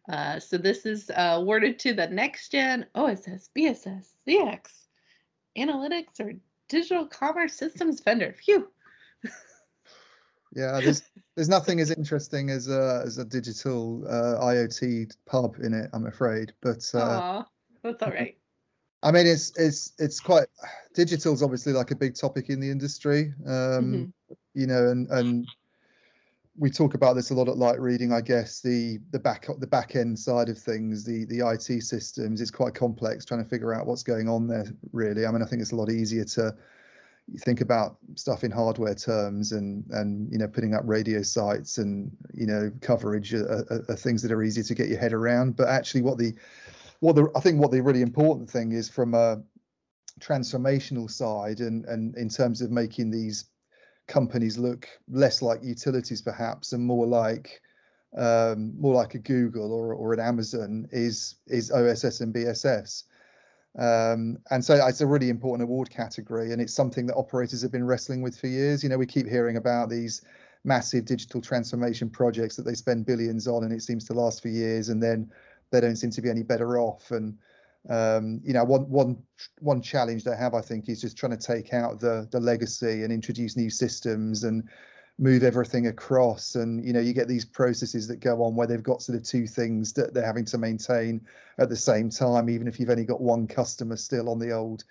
Uh, 0.08 0.38
so 0.38 0.58
this 0.58 0.84
is 0.84 1.10
uh, 1.10 1.36
awarded 1.36 1.78
to 1.78 1.94
the 1.94 2.06
next 2.08 2.50
gen 2.50 2.86
OSS, 2.94 3.50
BSS, 3.56 4.06
CX, 4.26 4.60
analytics, 5.56 6.20
or 6.20 6.32
digital 6.68 7.06
commerce 7.06 7.54
systems 7.54 8.00
vendor. 8.00 8.34
Phew. 8.44 8.68
yeah, 10.54 10.80
there's 10.82 11.02
there's 11.36 11.48
nothing 11.48 11.80
as 11.80 11.90
interesting 11.90 12.50
as 12.50 12.68
a 12.68 13.02
as 13.04 13.18
a 13.18 13.24
digital 13.24 14.04
uh, 14.06 14.44
IoT 14.44 15.14
pub 15.26 15.56
in 15.62 15.72
it, 15.72 15.88
I'm 15.94 16.06
afraid. 16.06 16.52
But 16.60 16.84
uh, 16.92 17.20
Aww, 17.20 17.44
that's 17.82 18.02
all 18.02 18.10
right. 18.10 18.36
I 19.02 19.10
mean, 19.10 19.26
it's 19.26 19.52
it's 19.56 19.92
it's 19.98 20.20
quite 20.20 20.48
digital's 20.94 21.42
obviously 21.42 21.72
like 21.72 21.90
a 21.90 21.96
big 21.96 22.14
topic 22.14 22.50
in 22.50 22.60
the 22.60 22.70
industry. 22.70 23.32
Um, 23.46 23.52
mm-hmm. 23.52 24.34
You 24.54 24.66
know, 24.66 24.88
and 24.88 25.08
and 25.10 25.46
we 26.56 26.70
talk 26.70 26.94
about 26.94 27.14
this 27.14 27.30
a 27.30 27.34
lot 27.34 27.48
at 27.48 27.56
light 27.56 27.80
reading 27.80 28.12
i 28.12 28.20
guess 28.20 28.60
the 28.60 28.98
the 29.10 29.18
back 29.18 29.46
the 29.58 29.66
back 29.66 29.96
end 29.96 30.18
side 30.18 30.48
of 30.48 30.58
things 30.58 31.04
the 31.04 31.24
the 31.26 31.40
it 31.40 31.82
systems. 31.82 32.40
Is 32.40 32.50
quite 32.50 32.74
complex 32.74 33.24
trying 33.24 33.42
to 33.42 33.48
figure 33.48 33.74
out 33.74 33.86
what's 33.86 34.02
going 34.02 34.28
on 34.28 34.46
there 34.46 34.66
really. 34.92 35.26
I 35.26 35.30
mean 35.30 35.42
i 35.42 35.46
think 35.46 35.62
it's 35.62 35.72
a 35.72 35.76
lot 35.76 35.90
easier 35.90 36.24
to 36.24 36.54
think 37.38 37.62
about 37.62 37.96
stuff 38.16 38.44
in 38.44 38.50
hardware 38.50 38.94
terms 38.94 39.52
and 39.52 39.84
and 39.90 40.30
you 40.30 40.38
know 40.38 40.46
putting 40.46 40.74
up 40.74 40.82
radio 40.84 41.22
sites 41.22 41.78
and 41.78 42.10
you 42.34 42.46
know 42.46 42.70
coverage 42.80 43.32
are, 43.34 43.66
are, 43.70 43.84
are 43.88 43.96
things 43.96 44.22
that 44.22 44.30
are 44.30 44.42
easier 44.42 44.64
to 44.64 44.74
get 44.74 44.88
your 44.88 44.98
head 44.98 45.12
around. 45.12 45.56
But 45.56 45.68
actually 45.68 46.02
what 46.02 46.18
the 46.18 46.34
what 47.00 47.16
the 47.16 47.28
i 47.34 47.40
think 47.40 47.60
what 47.60 47.70
the 47.70 47.82
really 47.82 48.02
important 48.02 48.48
thing 48.48 48.72
is 48.72 48.88
from 48.88 49.14
a 49.14 49.42
transformational 50.20 51.10
side 51.10 51.60
and 51.60 51.84
and 51.86 52.16
in 52.16 52.28
terms 52.28 52.60
of 52.60 52.70
making 52.70 53.10
these 53.10 53.46
companies 54.06 54.58
look 54.58 54.88
less 55.08 55.42
like 55.42 55.62
utilities 55.62 56.20
perhaps 56.20 56.72
and 56.72 56.84
more 56.84 57.06
like 57.06 57.62
um, 58.16 58.78
more 58.78 58.94
like 58.94 59.14
a 59.14 59.18
Google 59.18 59.72
or, 59.72 59.92
or 59.92 60.12
an 60.12 60.20
Amazon 60.20 60.86
is 60.92 61.36
is 61.46 61.70
OSS 61.70 62.20
and 62.20 62.34
BSS. 62.34 63.04
Um, 63.76 64.38
and 64.50 64.64
so 64.64 64.74
it's 64.86 65.00
a 65.00 65.06
really 65.06 65.30
important 65.30 65.68
award 65.68 65.90
category, 65.90 66.52
and 66.52 66.62
it's 66.62 66.72
something 66.72 67.06
that 67.06 67.16
operators 67.16 67.62
have 67.62 67.72
been 67.72 67.86
wrestling 67.86 68.22
with 68.22 68.38
for 68.38 68.46
years. 68.46 68.84
You 68.84 68.88
know, 68.88 68.98
we 68.98 69.06
keep 69.06 69.26
hearing 69.26 69.56
about 69.56 69.88
these 69.88 70.22
massive 70.62 71.04
digital 71.04 71.40
transformation 71.40 72.08
projects 72.08 72.54
that 72.56 72.62
they 72.62 72.74
spend 72.74 73.04
billions 73.04 73.48
on, 73.48 73.64
and 73.64 73.72
it 73.72 73.82
seems 73.82 74.04
to 74.04 74.14
last 74.14 74.42
for 74.42 74.48
years, 74.48 74.90
and 74.90 75.02
then 75.02 75.30
they 75.70 75.80
don't 75.80 75.96
seem 75.96 76.10
to 76.10 76.22
be 76.22 76.30
any 76.30 76.44
better 76.44 76.78
off. 76.78 77.10
And 77.10 77.36
um, 77.90 78.40
you 78.44 78.52
know, 78.52 78.64
one 78.64 78.88
one 78.88 79.22
one 79.60 79.82
challenge 79.82 80.24
they 80.24 80.36
have, 80.36 80.54
I 80.54 80.60
think, 80.60 80.88
is 80.88 81.00
just 81.00 81.16
trying 81.16 81.36
to 81.36 81.46
take 81.46 81.74
out 81.74 82.00
the 82.00 82.28
the 82.30 82.40
legacy 82.40 83.02
and 83.02 83.12
introduce 83.12 83.56
new 83.56 83.70
systems 83.70 84.44
and 84.44 84.68
move 85.18 85.42
everything 85.42 85.86
across. 85.86 86.54
And 86.54 86.84
you 86.84 86.92
know 86.92 87.00
you 87.00 87.12
get 87.12 87.28
these 87.28 87.44
processes 87.44 88.08
that 88.08 88.20
go 88.20 88.42
on 88.42 88.56
where 88.56 88.66
they've 88.66 88.82
got 88.82 89.02
sort 89.02 89.16
of 89.16 89.24
two 89.24 89.46
things 89.46 89.92
that 89.94 90.14
they're 90.14 90.24
having 90.24 90.46
to 90.46 90.58
maintain 90.58 91.20
at 91.58 91.68
the 91.68 91.76
same 91.76 92.10
time 92.10 92.50
even 92.50 92.66
if 92.66 92.80
you've 92.80 92.90
only 92.90 93.04
got 93.04 93.20
one 93.20 93.46
customer 93.46 93.96
still 93.96 94.28
on 94.28 94.38
the 94.38 94.50
old 94.50 94.84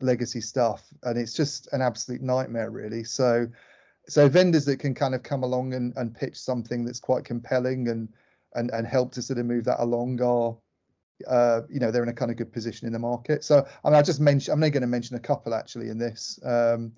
legacy 0.00 0.40
stuff. 0.40 0.84
And 1.02 1.18
it's 1.18 1.34
just 1.34 1.68
an 1.72 1.82
absolute 1.82 2.22
nightmare 2.22 2.70
really. 2.70 3.04
So 3.04 3.48
so 4.06 4.28
vendors 4.28 4.64
that 4.66 4.78
can 4.78 4.94
kind 4.94 5.14
of 5.14 5.22
come 5.22 5.42
along 5.42 5.74
and, 5.74 5.92
and 5.96 6.14
pitch 6.14 6.38
something 6.38 6.84
that's 6.84 7.00
quite 7.00 7.24
compelling 7.24 7.88
and 7.88 8.08
and 8.54 8.70
and 8.70 8.86
help 8.86 9.12
to 9.12 9.22
sort 9.22 9.38
of 9.40 9.46
move 9.46 9.64
that 9.64 9.82
along 9.82 10.22
are 10.22 10.56
uh, 11.26 11.62
you 11.68 11.80
know 11.80 11.90
they're 11.90 12.02
in 12.02 12.08
a 12.08 12.14
kind 12.14 12.30
of 12.30 12.36
good 12.36 12.52
position 12.52 12.86
in 12.86 12.92
the 12.92 12.98
market. 12.98 13.44
So 13.44 13.66
i 13.84 13.88
mean 13.88 13.96
i 13.96 14.02
just 14.02 14.20
mentioned 14.20 14.52
i'm 14.52 14.58
only 14.58 14.70
going 14.70 14.82
to 14.82 14.86
mention 14.86 15.16
a 15.16 15.20
couple 15.20 15.54
actually 15.54 15.88
in 15.88 15.98
this 15.98 16.38
um, 16.44 16.92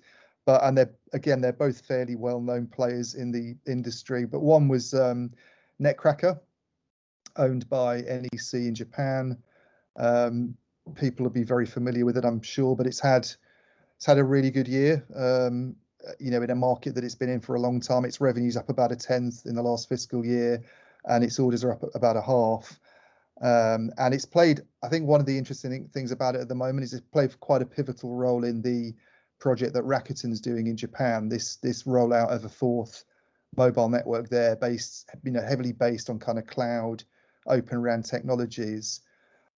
but 0.45 0.63
and 0.63 0.77
they're 0.77 0.91
again 1.13 1.41
they're 1.41 1.53
both 1.53 1.85
fairly 1.85 2.15
well 2.15 2.41
known 2.41 2.67
players 2.67 3.15
in 3.15 3.31
the 3.31 3.55
industry 3.69 4.25
but 4.25 4.41
one 4.41 4.67
was 4.67 4.93
um, 4.93 5.31
netcracker 5.81 6.39
owned 7.37 7.69
by 7.69 8.01
nec 8.01 8.53
in 8.53 8.75
japan. 8.75 9.37
Um, 9.97 10.55
people 10.95 11.23
will 11.25 11.31
be 11.31 11.43
very 11.43 11.65
familiar 11.65 12.05
with 12.05 12.17
it 12.17 12.25
i'm 12.25 12.41
sure 12.41 12.75
but 12.75 12.87
it's 12.87 12.99
had 12.99 13.27
it's 13.97 14.05
had 14.07 14.17
a 14.17 14.23
really 14.23 14.49
good 14.49 14.67
year. 14.67 15.05
Um, 15.15 15.75
you 16.19 16.31
know 16.31 16.41
in 16.41 16.49
a 16.49 16.55
market 16.55 16.95
that 16.95 17.03
it's 17.03 17.15
been 17.15 17.29
in 17.29 17.39
for 17.39 17.55
a 17.55 17.59
long 17.59 17.79
time 17.79 18.05
its 18.05 18.19
revenues 18.19 18.57
up 18.57 18.69
about 18.69 18.91
a 18.91 18.95
tenth 18.95 19.45
in 19.45 19.55
the 19.55 19.61
last 19.61 19.87
fiscal 19.87 20.25
year 20.25 20.63
and 21.05 21.23
its 21.23 21.39
orders 21.39 21.63
are 21.63 21.73
up 21.73 21.83
about 21.95 22.17
a 22.17 22.21
half 22.21 22.79
um, 23.41 23.89
and 23.97 24.13
it's 24.13 24.25
played 24.25 24.61
i 24.83 24.87
think 24.87 25.05
one 25.05 25.19
of 25.19 25.25
the 25.25 25.37
interesting 25.37 25.89
things 25.93 26.11
about 26.11 26.35
it 26.35 26.41
at 26.41 26.47
the 26.47 26.55
moment 26.55 26.83
is 26.83 26.93
it's 26.93 27.07
played 27.11 27.37
quite 27.39 27.61
a 27.61 27.65
pivotal 27.65 28.15
role 28.15 28.43
in 28.43 28.61
the 28.61 28.93
project 29.41 29.73
that 29.73 29.83
Rakuten's 29.83 30.39
doing 30.39 30.67
in 30.67 30.77
Japan. 30.77 31.27
This 31.27 31.57
this 31.57 31.83
rollout 31.83 32.29
of 32.29 32.45
a 32.45 32.49
fourth 32.49 33.03
mobile 33.57 33.89
network 33.89 34.29
there, 34.29 34.55
based 34.55 35.09
you 35.23 35.31
know 35.31 35.41
heavily 35.41 35.73
based 35.73 36.09
on 36.09 36.19
kind 36.19 36.37
of 36.37 36.47
cloud, 36.47 37.03
open 37.47 37.81
RAN 37.81 38.03
technologies. 38.03 39.01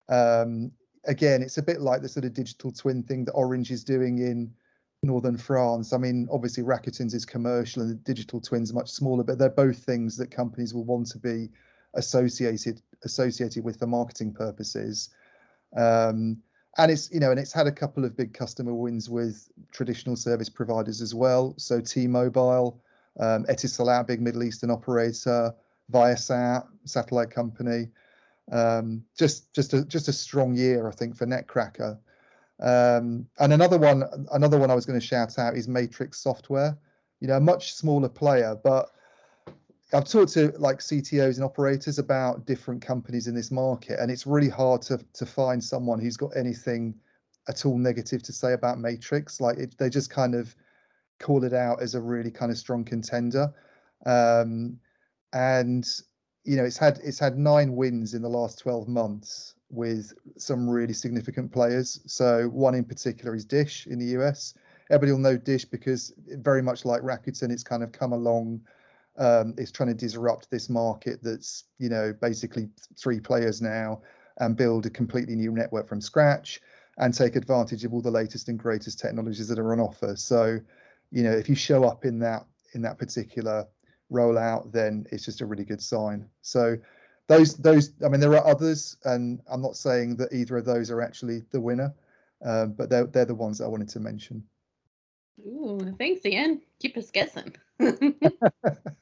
Um, 0.09 0.73
again, 1.05 1.42
it's 1.42 1.59
a 1.59 1.62
bit 1.62 1.83
like 1.83 2.01
the 2.01 2.09
sort 2.09 2.25
of 2.25 2.33
digital 2.33 2.73
twin 2.73 3.03
thing 3.03 3.27
that 3.27 3.33
Orange 3.33 3.71
is 3.71 3.85
doing 3.85 4.18
in 4.18 4.55
northern 5.03 5.37
France. 5.37 5.92
I 5.92 5.99
mean, 5.99 6.29
obviously 6.31 6.62
Rakuten's 6.62 7.12
is 7.12 7.27
commercial 7.27 7.83
and 7.83 7.90
the 7.90 7.97
digital 7.97 8.40
twin's 8.40 8.71
are 8.71 8.75
much 8.75 8.90
smaller, 8.90 9.25
but 9.25 9.37
they're 9.37 9.51
both 9.51 9.79
things 9.79 10.16
that 10.16 10.31
companies 10.31 10.73
will 10.73 10.85
want 10.85 11.09
to 11.09 11.18
be 11.18 11.51
associated 11.94 12.81
associated 13.05 13.64
with 13.64 13.78
for 13.78 13.87
marketing 13.87 14.33
purposes. 14.33 15.11
Um, 15.76 16.42
and 16.78 16.90
it's 16.90 17.11
you 17.11 17.20
know 17.20 17.31
and 17.31 17.38
it's 17.38 17.52
had 17.52 17.66
a 17.66 17.72
couple 17.72 18.05
of 18.05 18.16
big 18.16 18.33
customer 18.33 18.74
wins 18.74 19.11
with 19.11 19.48
traditional 19.72 20.16
service 20.16 20.48
providers 20.48 21.02
as 21.02 21.14
well. 21.14 21.55
So 21.59 21.81
t-mobile 21.81 22.81
um, 23.20 23.44
etisalat 23.44 24.07
big 24.07 24.20
middle 24.20 24.42
eastern 24.42 24.70
operator 24.70 25.55
viasat 25.92 26.66
satellite 26.85 27.31
company. 27.31 27.88
Um, 28.50 29.05
just 29.18 29.52
just 29.52 29.72
a 29.74 29.85
just 29.85 30.09
a 30.09 30.12
strong 30.12 30.55
year 30.55 30.88
i 30.88 30.92
think 30.92 31.16
for 31.16 31.26
netcracker. 31.26 31.98
Um, 32.61 33.26
and 33.38 33.52
another 33.52 33.78
one 33.78 34.05
another 34.33 34.59
one 34.59 34.70
i 34.70 34.74
was 34.74 34.87
going 34.87 34.98
to 34.98 35.07
shout 35.07 35.38
out 35.38 35.57
is 35.57 35.68
matrixx 35.68 36.16
software. 36.16 36.76
You 37.20 37.28
know 37.28 37.37
a 37.37 37.40
much 37.40 37.74
smaller 37.74 38.09
player 38.09 38.59
but 38.64 38.90
I've 39.94 40.09
talked 40.09 40.33
to 40.35 40.52
like 40.59 40.78
CTOs 40.78 41.37
and 41.37 41.44
operators 41.44 41.98
about 41.98 42.46
different 42.46 42.81
companies 42.81 43.26
in 43.26 43.35
this 43.35 43.50
market, 43.50 43.98
and 44.00 44.11
it's 44.11 44.26
really 44.26 44.48
hard 44.48 44.83
to 44.83 44.98
to 45.14 45.26
find 45.26 45.62
someone 45.62 46.00
who's 46.00 46.16
got 46.16 46.37
anything 46.37 46.94
at 47.48 47.66
all 47.66 47.76
negative 47.76 48.22
to 48.22 48.33
say 48.33 48.52
about 48.55 48.78
Matrixx. 48.78 49.40
Like 49.40 49.59
it, 49.59 49.76
they 49.78 49.90
just 49.90 50.11
kind 50.11 50.35
of 50.35 50.55
call 51.18 51.44
it 51.44 51.52
out 51.52 51.83
as 51.83 51.94
a 51.94 52.00
really 52.00 52.31
kind 52.31 52.50
of 52.50 52.59
strong 52.59 52.85
contender. 52.85 53.52
Um, 54.07 54.78
and 55.33 55.88
you 56.44 56.57
know, 56.57 56.64
it's 56.64 56.78
had 56.78 56.98
it's 57.05 57.18
had 57.18 57.38
nine 57.38 57.76
wins 57.76 58.14
in 58.14 58.22
the 58.22 58.28
last 58.28 58.59
12 58.61 58.88
months 58.88 59.55
with 59.70 60.12
some 60.37 60.68
really 60.68 60.92
significant 60.92 61.52
players. 61.52 62.00
So 62.07 62.48
one 62.48 62.74
in 62.74 62.85
particular 62.85 63.35
is 63.35 63.44
Dish 63.44 63.87
in 63.87 63.98
the 63.98 64.18
US. 64.20 64.55
Everybody 64.90 65.12
will 65.12 65.18
know 65.18 65.37
Dish 65.37 65.64
because 65.64 66.12
very 66.16 66.62
much 66.62 66.85
like 66.85 67.02
Rakuten, 67.02 67.50
it's 67.50 67.62
kind 67.62 67.83
of 67.83 67.92
come 67.92 68.12
along 68.12 68.62
um, 69.18 69.55
is 69.59 69.70
trying 69.70 69.88
to 69.88 69.94
disrupt 69.94 70.51
this 70.51 70.68
market 70.68 71.20
that's 71.22 71.64
you 71.79 71.88
know 71.88 72.14
basically 72.20 72.68
three 72.98 73.20
players 73.20 73.61
now 73.61 74.01
and 74.38 74.57
build 74.57 74.87
a 74.87 74.90
completely 74.90 75.35
new 75.35 75.53
network 75.53 75.88
from 75.88 76.01
scratch 76.01 76.61
and 76.98 77.12
take 77.12 77.37
advantage 77.37 77.85
of 77.85 77.92
all 77.92 78.03
the 78.03 78.11
latest 78.11 78.48
and 78.48 78.59
greatest 78.59 78.98
technologies 78.98 79.48
that 79.48 79.59
are 79.59 79.72
on 79.72 79.81
offer. 79.81 80.16
So 80.16 80.59
you 81.11 81.22
know 81.22 81.33
if 81.33 81.48
you 81.48 81.55
show 81.55 81.85
up 81.85 82.05
in 82.05 82.18
that 82.20 82.46
in 82.75 82.83
that 82.83 82.98
particular 82.98 83.66
rollout 84.11 84.72
then 84.72 85.07
it's 85.11 85.25
just 85.25 85.40
a 85.40 85.46
really 85.46 85.64
good 85.64 85.83
sign. 85.83 86.29
So 86.40 86.77
those 87.29 87.57
those 87.57 87.92
i 88.05 88.09
mean 88.09 88.20
there 88.20 88.35
are 88.35 88.46
others 88.46 88.96
and 89.05 89.40
i'm 89.51 89.62
not 89.62 89.77
saying 89.77 90.16
that 90.16 90.33
either 90.33 90.57
of 90.57 90.64
those 90.64 90.90
are 90.90 91.01
actually 91.01 91.42
the 91.51 91.61
winner 91.61 91.94
um, 92.44 92.72
but 92.72 92.90
they're, 92.90 93.07
they're 93.07 93.25
the 93.25 93.35
ones 93.35 93.59
that 93.59 93.64
i 93.64 93.68
wanted 93.68 93.88
to 93.88 94.01
mention. 94.01 94.42
Ooh, 95.46 95.94
thanks 95.98 96.22
iain. 96.25 96.61
Keep 96.81 96.96
us 96.96 97.11
guessing 97.11 97.55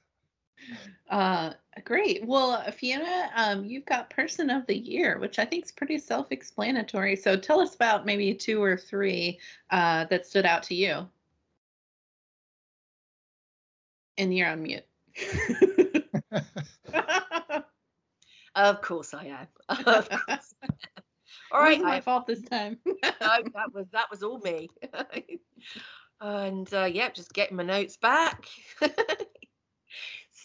Uh, 1.08 1.52
great. 1.84 2.24
Well, 2.24 2.62
Fiona, 2.72 3.30
um, 3.34 3.64
you've 3.64 3.84
got 3.84 4.10
Person 4.10 4.50
of 4.50 4.66
the 4.66 4.76
Year, 4.76 5.18
which 5.18 5.38
I 5.38 5.44
think 5.44 5.64
is 5.64 5.72
pretty 5.72 5.98
self-explanatory. 5.98 7.16
So 7.16 7.36
tell 7.36 7.60
us 7.60 7.74
about 7.74 8.06
maybe 8.06 8.34
two 8.34 8.62
or 8.62 8.76
three 8.76 9.40
uh, 9.70 10.04
that 10.06 10.26
stood 10.26 10.46
out 10.46 10.62
to 10.64 10.74
you. 10.74 11.08
And 14.18 14.36
you're 14.36 14.48
on 14.48 14.62
mute. 14.62 14.84
of 18.54 18.82
course 18.82 19.14
I 19.14 19.26
am. 19.26 19.46
Of 19.86 20.08
course. 20.08 20.54
All 21.52 21.60
right, 21.60 21.80
my 21.80 22.00
fault 22.00 22.26
this 22.26 22.42
time. 22.42 22.78
no, 22.86 22.94
that 23.20 23.72
was 23.72 23.86
that 23.92 24.10
was 24.10 24.22
all 24.22 24.38
me. 24.38 24.68
and 26.20 26.72
uh, 26.72 26.84
yeah, 26.84 27.10
just 27.10 27.32
getting 27.32 27.56
my 27.56 27.64
notes 27.64 27.96
back. 27.96 28.46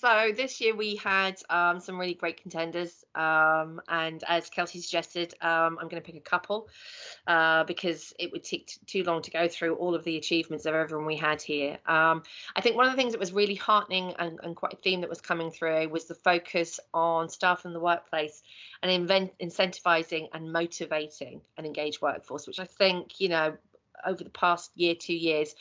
So 0.06 0.32
this 0.38 0.62
year 0.62 0.76
we 0.76 0.98
had 0.98 1.42
um, 1.50 1.80
some 1.80 2.00
really 2.00 2.14
great 2.14 2.40
contenders, 2.40 3.04
um, 3.16 3.82
and 3.90 4.24
as 4.28 4.52
Kelsey 4.52 4.80
suggested, 4.80 5.34
um, 5.42 5.80
I'm 5.82 5.88
going 5.88 6.00
to 6.00 6.02
pick 6.02 6.16
a 6.16 6.20
couple 6.20 6.70
uh, 7.26 7.64
because 7.64 8.14
it 8.20 8.32
would 8.32 8.44
take 8.44 8.68
t- 8.68 8.80
too 8.86 9.04
long 9.04 9.24
to 9.24 9.32
go 9.32 9.48
through 9.48 9.74
all 9.78 9.96
of 9.96 10.04
the 10.04 10.18
achievements 10.18 10.68
of 10.68 10.76
everyone 10.76 11.08
we 11.08 11.16
had 11.16 11.42
here. 11.42 11.80
Um, 11.88 12.22
I 12.56 12.62
think 12.62 12.76
one 12.76 12.86
of 12.86 12.92
the 12.92 12.98
things 12.98 13.14
that 13.14 13.20
was 13.20 13.34
really 13.34 13.56
heartening 13.56 14.14
and, 14.20 14.40
and, 14.44 14.56
quite 14.56 14.74
a 14.74 14.78
theme 14.78 15.02
that 15.02 15.10
was 15.10 15.22
coming 15.22 15.50
through 15.50 15.90
was 15.90 16.06
the 16.06 16.14
focus 16.14 16.80
on 16.94 17.28
staff 17.28 17.66
in 17.66 17.74
the 17.74 17.80
workplace 17.80 18.44
and 18.84 18.92
invent- 18.92 19.36
incentivizing 19.40 20.28
and 20.34 20.54
motivating 20.54 21.42
an 21.58 21.66
engaged 21.66 22.00
workforce, 22.04 22.46
which 22.46 22.60
I 22.60 22.66
think 22.66 23.20
you 23.20 23.30
know 23.30 23.58
over 24.06 24.24
the 24.24 24.30
past 24.30 24.70
year, 24.76 24.94
two 24.94 25.16
years 25.16 25.56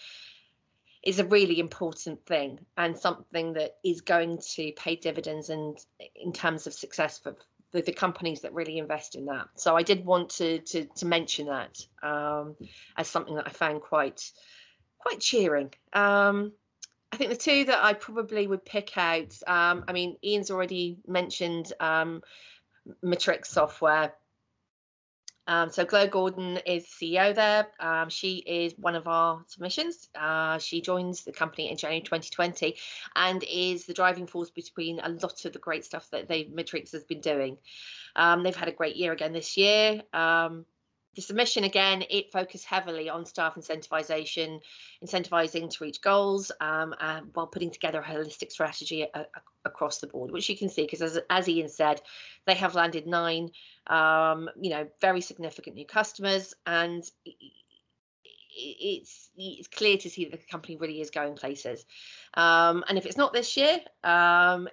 is 1.05 1.19
a 1.19 1.25
really 1.25 1.61
important 1.61 2.25
thing 2.27 2.59
and 2.77 2.99
something 2.99 3.53
that 3.55 3.77
is 3.85 4.01
going 4.01 4.39
to 4.55 4.73
pay 4.73 4.97
dividends 4.97 5.51
and 5.51 5.79
in 6.17 6.33
terms 6.33 6.67
of 6.67 6.73
success 6.73 7.19
for 7.19 7.37
the, 7.73 7.83
the 7.83 7.93
companies 7.93 8.41
that 8.41 8.55
really 8.55 8.79
invest 8.79 9.15
in 9.15 9.27
that. 9.27 9.49
So 9.57 9.77
I 9.77 9.83
did 9.83 10.05
want 10.05 10.31
to 10.31 10.61
to, 10.61 10.85
to 10.85 11.07
mention 11.07 11.47
that 11.47 11.79
um, 12.03 12.57
as 12.97 13.09
something 13.09 13.35
that 13.37 13.47
I 13.47 13.51
found 13.51 13.83
quite 13.83 14.31
quite 14.99 15.21
cheering. 15.21 15.73
Um, 15.93 16.53
I 17.13 17.17
think 17.17 17.31
the 17.31 17.37
two 17.37 17.67
that 17.67 17.85
I 17.85 17.93
probably 17.93 18.47
would 18.47 18.65
pick 18.65 18.97
out. 18.97 19.37
Um, 19.47 19.85
I 19.87 19.93
mean, 19.93 20.17
Iain's 20.25 20.51
already 20.51 20.99
mentioned 21.07 21.73
um, 21.79 22.23
Matrixx 23.05 23.47
software. 23.47 24.13
Um, 25.47 25.71
so 25.71 25.85
Glo 25.85 26.07
Gordon 26.07 26.59
is 26.67 26.87
CEO 26.87 27.35
there. 27.35 27.69
Um, 27.79 28.09
she 28.09 28.37
is 28.37 28.75
one 28.79 28.95
of 28.95 29.07
our 29.07 29.43
submissions. 29.47 30.09
Uh, 30.19 30.59
she 30.59 30.81
joins 30.81 31.25
the 31.25 31.33
company 31.33 31.71
in 31.71 31.77
January 31.77 32.01
2020 32.01 32.77
and 33.15 33.45
is 33.45 33.87
the 33.87 33.95
driving 33.95 34.27
force 34.27 34.51
between 34.51 35.01
a 35.01 35.09
lot 35.09 35.45
of 35.45 35.53
the 35.53 35.59
great 35.59 35.85
stuff 35.85 36.09
that 36.11 36.29
they 36.29 36.45
Matrixx 36.45 36.93
has 36.93 37.05
been 37.05 37.21
doing. 37.21 37.59
Um, 38.17 38.43
they've 38.43 38.57
had 38.57 38.69
a 38.69 38.73
great 38.73 38.97
year 38.97 39.13
again 39.13 39.33
this 39.33 39.57
year. 39.57 40.03
Um, 40.13 40.65
the 41.15 41.23
submission 41.23 41.65
again, 41.65 42.05
it 42.11 42.33
focused 42.33 42.65
heavily 42.65 43.09
on 43.09 43.27
staff 43.27 43.55
incentivization, 43.55 44.61
incentivizing 45.05 45.71
to 45.71 45.85
reach 45.85 46.01
goals, 46.01 46.51
um, 46.61 46.95
while 47.33 47.47
putting 47.47 47.71
together 47.71 48.01
a 48.01 48.05
holistic 48.05 48.51
strategy 48.51 49.03
a, 49.03 49.09
a, 49.19 49.27
across 49.65 49.99
the 49.99 50.07
board, 50.07 50.31
which 50.31 50.49
you 50.49 50.57
can 50.57 50.69
see 50.69 50.83
because 50.83 51.03
as, 51.03 51.19
as 51.31 51.49
Iain 51.49 51.69
said, 51.69 52.01
they 52.47 52.55
have 52.55 52.75
landed 52.75 53.07
nine, 53.07 53.51
um, 53.87 54.51
you 54.61 54.71
know, 54.71 54.87
very 55.01 55.21
significant 55.21 55.77
new 55.77 55.87
customers, 55.87 56.55
and 56.67 57.09
it's 58.57 59.31
it's 59.37 59.69
clear 59.69 59.97
to 59.99 60.11
see 60.11 60.27
that 60.27 60.41
the 60.41 60.47
company 60.47 60.77
really 60.77 61.01
is 61.01 61.11
going 61.11 61.35
places. 61.35 61.85
Um, 62.35 62.85
and 62.89 62.99
if 62.99 63.07
it's 63.07 63.17
not 63.17 63.33
this 63.33 63.57
year, 63.57 63.81
um, 64.03 64.69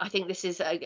I 0.00 0.08
think 0.08 0.28
this 0.28 0.44
is 0.44 0.60
a, 0.60 0.80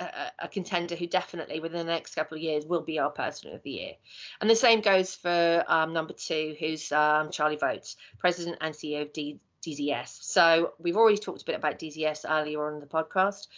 a, 0.00 0.30
a, 0.40 0.48
contender 0.48 0.96
who 0.96 1.06
definitely 1.06 1.60
within 1.60 1.86
the 1.86 1.92
next 1.92 2.14
couple 2.14 2.36
of 2.36 2.42
years 2.42 2.64
will 2.64 2.80
be 2.80 2.98
our 2.98 3.10
person 3.10 3.52
of 3.52 3.62
the 3.62 3.70
year. 3.70 3.92
And 4.40 4.48
the 4.48 4.56
same 4.56 4.80
goes 4.80 5.14
for 5.14 5.64
um, 5.68 5.92
number 5.92 6.14
two, 6.14 6.56
who's 6.58 6.90
um, 6.90 7.30
Charlie 7.30 7.56
Vogt, 7.56 7.94
president 8.18 8.56
and 8.62 8.74
CEO 8.74 9.02
of 9.02 9.12
D, 9.12 9.38
DZS. 9.62 10.22
So 10.22 10.72
we've 10.78 10.96
already 10.96 11.18
talked 11.18 11.42
a 11.42 11.44
bit 11.44 11.56
about 11.56 11.78
DZS 11.78 12.24
earlier 12.28 12.66
on 12.66 12.74
in 12.74 12.80
the 12.80 12.86
podcast. 12.86 13.48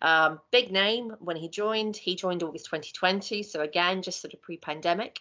Um, 0.00 0.40
big 0.50 0.72
name 0.72 1.14
when 1.20 1.36
he 1.36 1.48
joined. 1.48 1.96
He 1.96 2.16
joined 2.16 2.42
August 2.42 2.66
2020. 2.66 3.42
So 3.42 3.60
again, 3.60 4.02
just 4.02 4.20
sort 4.20 4.34
of 4.34 4.42
pre-pandemic. 4.42 5.20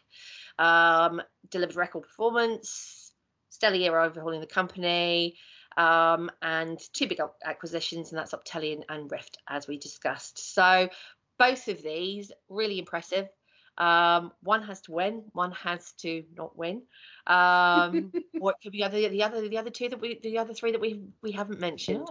Um, 0.57 1.21
delivered 1.49 1.75
record 1.75 2.03
performance, 2.03 3.11
stellar 3.49 3.75
year 3.75 3.99
overhauling 3.99 4.39
the 4.39 4.47
company, 4.47 5.35
um, 5.77 6.29
and 6.41 6.79
two 6.93 7.07
big 7.07 7.19
acquisitions, 7.43 8.11
and 8.11 8.19
that's 8.19 8.33
Optelian 8.33 8.83
and 8.89 9.11
Rift, 9.11 9.37
as 9.47 9.67
we 9.67 9.77
discussed. 9.77 10.53
So 10.53 10.89
both 11.37 11.67
of 11.67 11.81
these 11.81 12.31
really 12.49 12.79
impressive. 12.79 13.27
Um, 13.77 14.31
one 14.43 14.61
has 14.63 14.81
to 14.81 14.91
win, 14.91 15.23
one 15.31 15.51
has 15.51 15.93
to 15.99 16.23
not 16.37 16.55
win. 16.55 16.83
Um, 17.25 18.11
what 18.37 18.57
could 18.61 18.71
be 18.71 18.83
other 18.83 19.09
the 19.09 19.23
other 19.23 19.47
the 19.47 19.57
other 19.57 19.71
two 19.71 19.89
that 19.89 19.99
we 19.99 20.19
the 20.21 20.37
other 20.37 20.53
three 20.53 20.71
that 20.73 20.81
we 20.81 21.01
we 21.21 21.31
haven't 21.31 21.59
mentioned. 21.59 22.07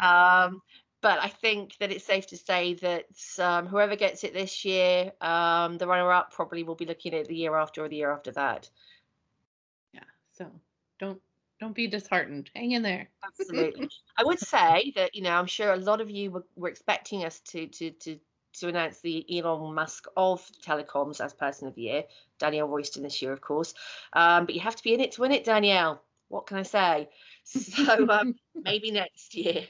Um, 0.00 0.62
but 1.02 1.18
I 1.18 1.28
think 1.28 1.76
that 1.78 1.90
it's 1.90 2.04
safe 2.04 2.26
to 2.28 2.36
say 2.36 2.74
that 2.74 3.06
um, 3.38 3.66
whoever 3.66 3.96
gets 3.96 4.22
it 4.22 4.34
this 4.34 4.64
year, 4.66 5.12
um, 5.22 5.78
the 5.78 5.86
runner-up 5.86 6.30
probably 6.30 6.62
will 6.62 6.74
be 6.74 6.84
looking 6.84 7.14
at 7.14 7.26
the 7.26 7.34
year 7.34 7.56
after 7.56 7.82
or 7.82 7.88
the 7.88 7.96
year 7.96 8.12
after 8.12 8.32
that. 8.32 8.68
Yeah. 9.94 10.00
So 10.32 10.46
don't 10.98 11.20
don't 11.60 11.74
be 11.74 11.86
disheartened. 11.86 12.50
Hang 12.54 12.72
in 12.72 12.82
there. 12.82 13.08
Absolutely. 13.24 13.88
I 14.18 14.24
would 14.24 14.40
say 14.40 14.92
that 14.96 15.14
you 15.14 15.22
know 15.22 15.30
I'm 15.30 15.46
sure 15.46 15.72
a 15.72 15.76
lot 15.76 16.00
of 16.00 16.10
you 16.10 16.30
were, 16.30 16.44
were 16.56 16.68
expecting 16.68 17.24
us 17.24 17.40
to 17.50 17.66
to 17.66 17.90
to 17.90 18.18
to 18.54 18.68
announce 18.68 19.00
the 19.00 19.24
Elon 19.38 19.74
Musk 19.74 20.06
of 20.16 20.44
telecoms 20.66 21.24
as 21.24 21.32
Person 21.32 21.68
of 21.68 21.74
the 21.74 21.82
Year, 21.82 22.04
Danielle 22.38 22.66
Royston 22.66 23.02
this 23.04 23.22
year, 23.22 23.32
of 23.32 23.40
course. 23.40 23.74
Um, 24.12 24.46
but 24.46 24.54
you 24.54 24.60
have 24.60 24.74
to 24.74 24.82
be 24.82 24.92
in 24.92 25.00
it 25.00 25.12
to 25.12 25.20
win 25.20 25.32
it, 25.32 25.44
Danielle. 25.44 26.02
What 26.28 26.46
can 26.46 26.56
I 26.56 26.62
say? 26.62 27.08
So 27.42 28.08
um, 28.08 28.36
maybe 28.54 28.92
next 28.92 29.34
year. 29.34 29.64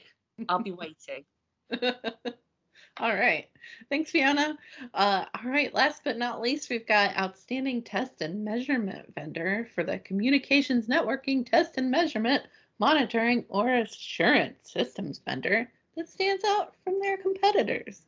I'll 0.49 0.61
be 0.61 0.71
waiting. 0.71 1.25
all 2.97 3.13
right. 3.13 3.47
Thanks, 3.89 4.11
Fiona. 4.11 4.57
Uh, 4.93 5.25
all 5.35 5.49
right. 5.49 5.73
Last 5.73 6.03
but 6.03 6.17
not 6.17 6.41
least, 6.41 6.69
we've 6.69 6.87
got 6.87 7.17
outstanding 7.17 7.83
test 7.83 8.21
and 8.21 8.43
measurement 8.43 9.13
vendor 9.15 9.67
for 9.73 9.83
the 9.83 9.99
communications 9.99 10.87
networking 10.87 11.49
test 11.49 11.77
and 11.77 11.89
measurement 11.89 12.43
monitoring 12.79 13.45
or 13.49 13.69
assurance 13.69 14.71
systems 14.71 15.21
vendor 15.23 15.69
that 15.95 16.09
stands 16.09 16.43
out 16.43 16.73
from 16.83 16.99
their 16.99 17.17
competitors. 17.17 18.01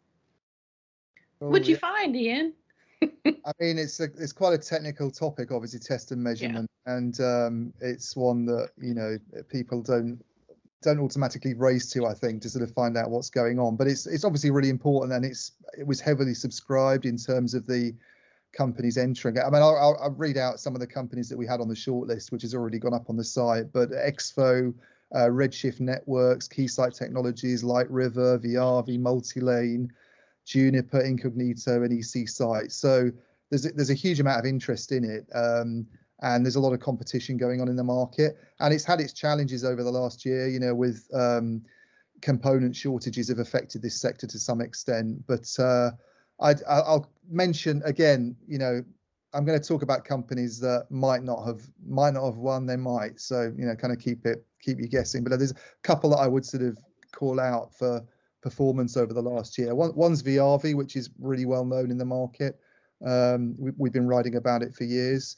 Oh, 1.42 1.50
What'd 1.50 1.68
you 1.68 1.78
find, 1.78 2.16
Iain? 2.16 2.54
I 3.02 3.52
mean, 3.60 3.78
it's 3.78 4.00
a, 4.00 4.06
it's 4.18 4.32
quite 4.32 4.54
a 4.54 4.58
technical 4.58 5.12
topic, 5.12 5.52
obviously, 5.52 5.80
test 5.80 6.12
and 6.12 6.24
measurement, 6.24 6.70
yeah. 6.88 6.96
and 6.96 7.20
um, 7.20 7.74
it's 7.82 8.16
one 8.16 8.46
that 8.46 8.70
you 8.82 8.94
know 8.94 9.18
people 9.50 9.82
don't 9.82 10.24
don't 10.84 11.00
automatically 11.00 11.54
race 11.54 11.90
to, 11.92 12.06
I 12.06 12.14
think, 12.14 12.42
to 12.44 12.50
sort 12.50 12.64
of 12.64 12.72
find 12.72 12.98
out 12.98 13.10
what's 13.10 13.30
going 13.30 13.60
on. 13.60 13.76
But 13.76 13.88
it's 13.88 14.06
it's 14.06 14.24
obviously 14.24 14.52
really 14.52 14.70
important, 14.70 15.14
and 15.14 15.26
it's 15.26 15.54
it 15.78 15.88
was 15.88 16.00
heavily 16.00 16.34
subscribed 16.34 17.06
in 17.06 17.18
terms 17.18 17.54
of 17.54 17.66
the 17.66 17.94
companies 18.54 18.98
entering. 18.98 19.40
I 19.40 19.46
mean, 19.46 19.62
I'll, 19.62 19.98
I'll 20.00 20.16
read 20.16 20.38
out 20.38 20.60
some 20.60 20.76
of 20.76 20.80
the 20.80 20.88
companies 20.88 21.28
that 21.30 21.38
we 21.38 21.48
had 21.48 21.60
on 21.60 21.68
the 21.68 21.76
shortlist, 21.76 22.32
which 22.32 22.44
has 22.44 22.54
already 22.54 22.80
gone 22.80 22.94
up 22.94 23.10
on 23.10 23.18
the 23.18 23.24
site. 23.24 23.72
But 23.72 23.90
Exfo, 23.90 24.74
uh, 25.14 25.28
Redshift 25.28 25.80
Networks, 25.80 26.48
Keysight 26.48 26.98
Technologies, 26.98 27.64
Light 27.64 27.90
River, 27.90 28.40
Viavi, 28.40 29.00
Multilane, 29.00 29.90
Juniper, 30.46 31.02
Incognito, 31.02 31.84
and 31.84 31.92
EC 31.92 32.30
Site. 32.30 32.72
So 32.72 33.12
there's 33.50 33.66
a, 33.66 33.72
there's 33.72 33.90
a 33.90 33.96
huge 33.96 34.20
amount 34.20 34.40
of 34.40 34.46
interest 34.46 34.92
in 34.92 35.04
it. 35.04 35.28
Um, 35.34 35.88
and 36.24 36.46
there's 36.46 36.56
a 36.56 36.60
lot 36.60 36.72
of 36.74 36.80
competition 36.80 37.38
going 37.38 37.62
on 37.62 37.68
in 37.68 37.76
the 37.76 37.84
market. 37.84 38.38
And 38.60 38.74
it's 38.74 38.86
had 38.86 39.02
its 39.02 39.14
challenges 39.14 39.64
over 39.64 39.84
the 39.84 39.92
last 39.92 40.26
year 40.26 40.48
you 40.48 40.60
know 40.60 40.74
with 40.74 41.08
um, 41.14 41.62
component 42.22 42.76
shortages 42.76 43.28
have 43.28 43.40
affected 43.40 43.82
this 43.82 44.00
sector 44.00 44.26
to 44.26 44.40
some 44.40 44.62
extent. 44.62 45.28
But 45.28 45.48
uh, 45.60 45.92
i 46.40 46.54
will 46.64 47.08
mention 47.30 47.82
again 47.86 48.36
you 48.48 48.58
know 48.58 48.84
i'm 49.34 49.46
going 49.46 49.60
to 49.60 49.66
talk 49.66 49.84
about 49.84 50.04
companies 50.04 50.60
that 50.60 50.88
might 50.90 51.24
not 51.24 51.46
have 51.46 51.62
might 51.86 52.14
not 52.16 52.26
have 52.26 52.38
won 52.38 52.66
they 52.66 52.78
might. 52.78 53.20
So 53.20 53.54
you 53.56 53.66
know 53.66 53.76
kind 53.76 53.94
of 53.94 54.00
keep 54.00 54.26
it 54.26 54.46
keep 54.62 54.80
you 54.80 54.88
guessing. 54.88 55.24
But 55.24 55.38
there's 55.38 55.52
a 55.52 55.56
couple 55.84 56.10
that 56.12 56.20
i 56.20 56.28
would 56.28 56.46
sort 56.46 56.64
of 56.64 56.78
call 57.12 57.40
out 57.40 57.76
for 57.76 58.02
performance 58.42 58.98
over 58.98 59.14
the 59.14 59.22
last 59.22 59.58
year. 59.58 59.76
One, 59.76 59.94
one's 59.96 60.24
viavi 60.24 60.74
which 60.74 60.96
is 60.96 61.10
really 61.20 61.46
well 61.46 61.66
known 61.66 61.92
in 61.92 61.98
the 61.98 62.06
market. 62.06 62.60
Um, 63.06 63.56
we, 63.60 63.72
we've 63.78 63.94
been 63.94 64.08
writing 64.08 64.36
about 64.36 64.64
it 64.64 64.74
for 64.74 64.86
years 64.86 65.36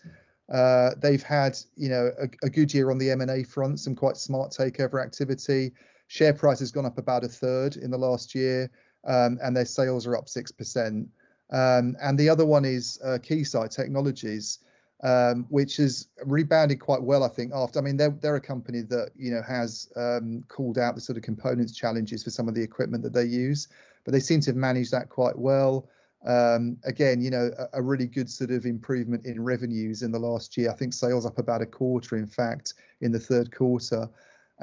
uh, 0.51 0.91
they've 0.97 1.23
had, 1.23 1.58
you 1.75 1.89
know, 1.89 2.12
a, 2.19 2.27
a 2.45 2.49
good 2.49 2.73
year 2.73 2.91
on 2.91 2.97
the 2.97 3.10
M&A 3.12 3.43
front, 3.43 3.79
some 3.79 3.95
quite 3.95 4.17
smart 4.17 4.51
takeover 4.51 5.03
activity. 5.03 5.71
Share 6.08 6.34
price 6.34 6.60
has 6.60 6.71
gone 6.71 6.86
up 6.86 6.97
about 6.97 7.23
a 7.23 7.27
third 7.27 7.77
in 7.77 7.89
the 7.89 7.97
last 7.97 8.36
year, 8.36 8.69
um, 9.05 9.39
and 9.41 9.55
their 9.55 9.65
sales 9.65 10.05
are 10.05 10.15
up 10.15 10.29
six 10.29 10.51
percent. 10.51 11.08
Um, 11.51 11.95
and 12.01 12.17
the 12.17 12.29
other 12.29 12.45
one 12.45 12.65
is 12.65 12.99
uh, 13.03 13.17
Keysight 13.21 13.71
Technologies, 13.71 14.60
um, 15.03 15.45
which 15.49 15.77
has 15.77 16.08
rebounded 16.23 16.79
quite 16.79 17.01
well, 17.01 17.23
I 17.23 17.27
think. 17.27 17.51
After, 17.55 17.79
I 17.79 17.81
mean, 17.81 17.97
they're 17.97 18.15
they're 18.21 18.36
a 18.36 18.41
company 18.41 18.81
that 18.81 19.12
you 19.15 19.31
know 19.31 19.41
has 19.41 19.91
um, 19.95 20.43
called 20.47 20.77
out 20.77 20.93
the 20.93 21.01
sort 21.01 21.17
of 21.17 21.23
components 21.23 21.75
challenges 21.75 22.23
for 22.23 22.29
some 22.29 22.47
of 22.47 22.53
the 22.53 22.62
equipment 22.62 23.03
that 23.03 23.13
they 23.13 23.25
use, 23.25 23.67
but 24.03 24.12
they 24.12 24.19
seem 24.19 24.41
to 24.41 24.51
have 24.51 24.58
managed 24.58 24.91
that 24.91 25.10
quite 25.10 25.38
well. 25.38 25.88
Um, 26.25 26.77
again, 26.85 27.21
you 27.21 27.29
know, 27.29 27.51
a, 27.57 27.79
a, 27.79 27.81
really 27.83 28.07
good 28.07 28.29
sort 28.31 28.49
of 28.49 28.65
improvement 28.65 29.27
in 29.27 29.43
revenues 29.43 30.01
in 30.01 30.11
the 30.11 30.17
last 30.17 30.57
year. 30.57 30.71
I 30.71 30.73
think 30.73 30.93
sales 30.93 31.23
up 31.23 31.38
about 31.38 31.61
a 31.61 31.67
quarter, 31.67 32.17
in 32.17 32.25
fact, 32.25 32.73
in 33.01 33.11
the 33.11 33.19
third 33.19 33.55
quarter, 33.55 34.09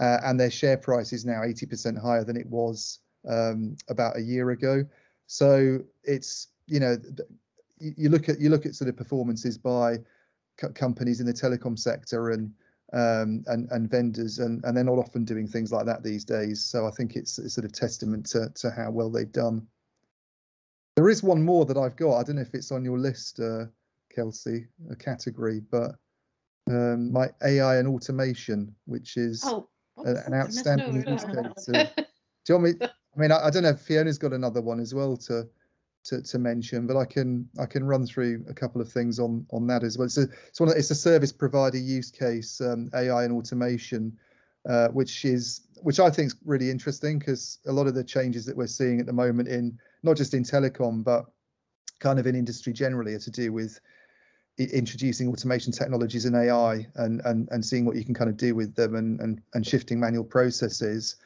uh, 0.01 0.19
and 0.25 0.41
their 0.41 0.51
share 0.51 0.77
price 0.77 1.13
is 1.13 1.25
now 1.25 1.43
80% 1.43 2.01
higher 2.01 2.25
than 2.25 2.37
it 2.37 2.47
was 2.47 2.99
um, 3.29 3.77
about 3.89 4.17
a 4.17 4.23
year 4.23 4.51
ago. 4.51 4.85
So 5.29 5.79
it's 6.03 6.49
you 6.67 6.81
know, 6.81 6.97
you 7.79 8.09
look 8.09 8.29
at 8.29 8.41
you 8.41 8.51
look 8.51 8.67
at 8.67 8.75
sort 8.75 8.89
of 8.89 8.97
performances 8.97 9.59
by 9.59 9.99
companies 10.75 11.21
in 11.21 11.27
the 11.27 11.33
telecom 11.33 11.79
sector 11.79 12.31
and 12.31 12.53
um, 12.93 13.43
and 13.47 13.71
and 13.71 13.91
vendors, 13.91 14.39
and 14.39 14.63
and 14.65 14.77
they're 14.77 14.85
not 14.85 14.99
often 14.99 15.25
doing 15.25 15.47
things 15.47 15.73
like 15.73 15.87
that 15.87 16.03
these 16.03 16.25
days. 16.25 16.63
So 16.63 16.87
I 16.87 16.91
think 16.91 17.17
it's, 17.17 17.39
it's 17.39 17.55
sort 17.55 17.65
of 17.65 17.73
testament 17.73 18.27
to 18.27 18.51
to 18.57 18.71
how 18.71 18.91
well 18.91 19.11
they've 19.11 19.31
done. 19.31 19.67
There 20.97 21.09
is 21.09 21.23
one 21.23 21.43
more 21.43 21.65
that 21.65 21.77
I've 21.77 21.97
got. 21.97 22.19
I 22.19 22.23
don't 22.23 22.37
know 22.37 22.43
if 22.43 22.55
it's 22.55 22.71
on 22.71 22.85
your 22.85 22.99
list, 22.99 23.41
uh, 23.41 23.67
Kelsey, 24.15 24.67
a 24.91 24.97
category, 24.97 25.61
but 25.71 25.93
um, 26.71 27.13
my 27.13 27.31
AI 27.43 27.77
and 27.77 27.89
automation, 27.89 28.75
which 28.85 29.17
is 29.17 29.43
oh, 29.45 29.69
an 30.05 30.35
outstanding 30.35 30.97
use 31.09 31.25
case. 31.25 31.67
do 31.67 31.83
you 32.49 32.55
want 32.55 32.81
me? 32.81 32.87
I 32.87 33.21
mean, 33.21 33.33
I, 33.33 33.47
I, 33.47 33.51
don't 33.51 33.63
know 33.63 33.71
if 33.71 33.81
Fiona's 33.81 34.19
got 34.19 34.33
another 34.33 34.61
one 34.61 34.81
as 34.81 34.95
well 34.95 35.17
to 35.19 35.49
to, 36.05 36.23
to 36.23 36.39
mention, 36.39 36.87
but 36.87 36.97
I 36.97 37.05
can 37.05 37.49
I 37.59 37.67
can 37.67 37.85
run 37.85 38.07
through 38.07 38.45
a 38.49 38.55
couple 38.55 38.81
of 38.81 38.91
things 38.91 39.19
on 39.19 39.47
on 39.51 39.67
that 39.69 39.83
as 39.85 39.99
well. 39.99 40.07
It's 40.07 40.19
a 40.19 40.29
it's 40.49 40.61
one 40.61 40.71
it's 40.77 40.91
a 40.91 40.95
service 40.95 41.33
provider 41.33 41.79
use 41.79 42.11
case, 42.11 42.61
um, 42.61 42.91
AI 42.95 43.25
and 43.25 43.33
automation, 43.33 44.17
uh, 44.69 44.89
which 44.89 45.25
is 45.25 45.63
which 45.83 45.99
I 45.99 46.11
think 46.11 46.29
is 46.29 46.37
really 46.45 46.71
interesting 46.71 47.19
because 47.19 47.59
a 47.67 47.73
lot 47.73 47.87
of 47.87 47.95
the 47.95 48.05
changes 48.05 48.47
that 48.47 48.57
we're 48.57 48.69
seeing 48.69 49.01
at 49.01 49.07
the 49.07 49.13
moment 49.13 49.49
in 49.49 49.79
not 50.03 50.17
just 50.17 50.35
in 50.35 50.45
telecom, 50.45 51.03
but 51.03 51.27
kind 51.99 52.19
of 52.19 52.27
in 52.27 52.37
industry 52.37 52.73
generally, 52.73 53.15
are 53.15 53.19
to 53.21 53.31
do 53.31 53.53
with 53.53 53.81
introducing 54.59 55.29
automation 55.29 55.73
technologies 55.73 56.25
and 56.25 56.37
AI 56.37 56.87
and 56.97 57.21
and 57.25 57.49
and 57.51 57.65
seeing 57.65 57.85
what 57.85 57.97
you 57.97 58.05
can 58.05 58.15
kind 58.15 58.31
of 58.31 58.37
do 58.37 58.55
with 58.55 58.75
them 58.75 58.95
and 58.95 59.21
and 59.21 59.41
and 59.55 59.67
shifting 59.67 59.99
manual 59.99 60.25
processes. 60.25 61.17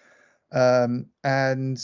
Um, 0.53 1.07
and 1.25 1.79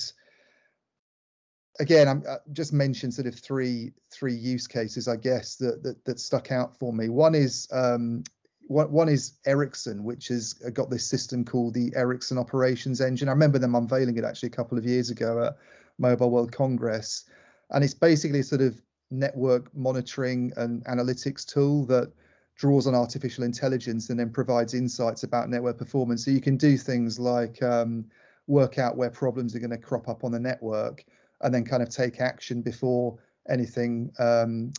again, 1.80 2.08
I'm 2.08 2.22
I 2.28 2.36
just 2.52 2.72
mentioned 2.72 3.14
sort 3.14 3.26
of 3.26 3.34
three 3.34 3.92
three 4.10 4.34
use 4.34 4.66
cases, 4.66 5.08
I 5.08 5.16
guess 5.16 5.56
that 5.56 5.82
that, 5.82 6.04
that 6.04 6.20
stuck 6.20 6.52
out 6.52 6.78
for 6.78 6.92
me. 6.92 7.08
One 7.08 7.34
is 7.34 7.68
um, 7.72 8.24
one, 8.66 8.90
one 8.90 9.08
is 9.08 9.34
Ericsson, 9.46 10.04
which 10.04 10.28
has 10.28 10.54
got 10.54 10.90
this 10.90 11.06
system 11.06 11.44
called 11.44 11.74
the 11.74 11.92
Ericsson 11.94 12.38
Operations 12.38 13.00
Engine. 13.00 13.28
I 13.28 13.32
remember 13.32 13.58
them 13.58 13.74
unveiling 13.74 14.16
it 14.16 14.24
actually 14.24 14.48
a 14.48 14.52
couple 14.52 14.78
of 14.78 14.84
years 14.84 15.10
ago 15.10 15.44
at 15.44 15.56
Mobile 15.98 16.30
World 16.30 16.52
Congress. 16.52 17.24
And 17.70 17.84
it's 17.84 17.94
basically 17.94 18.40
a 18.40 18.44
sort 18.44 18.60
of 18.60 18.80
network 19.10 19.74
monitoring 19.74 20.52
and 20.56 20.84
analytics 20.84 21.46
tool 21.46 21.86
that 21.86 22.12
draws 22.56 22.86
on 22.86 22.94
artificial 22.94 23.44
intelligence 23.44 24.10
and 24.10 24.18
then 24.18 24.30
provides 24.30 24.74
insights 24.74 25.22
about 25.22 25.48
network 25.48 25.78
performance. 25.78 26.24
So 26.24 26.30
you 26.30 26.40
can 26.40 26.56
do 26.56 26.76
things 26.76 27.18
like 27.18 27.62
um, 27.62 28.04
work 28.46 28.78
out 28.78 28.96
where 28.96 29.10
problems 29.10 29.54
are 29.54 29.58
going 29.58 29.70
to 29.70 29.78
crop 29.78 30.08
up 30.08 30.24
on 30.24 30.32
the 30.32 30.40
network 30.40 31.04
and 31.40 31.52
then 31.52 31.64
kind 31.64 31.82
of 31.82 31.88
take 31.88 32.20
action 32.20 32.62
before 32.62 33.18
anything, 33.48 34.12
um, 34.18 34.72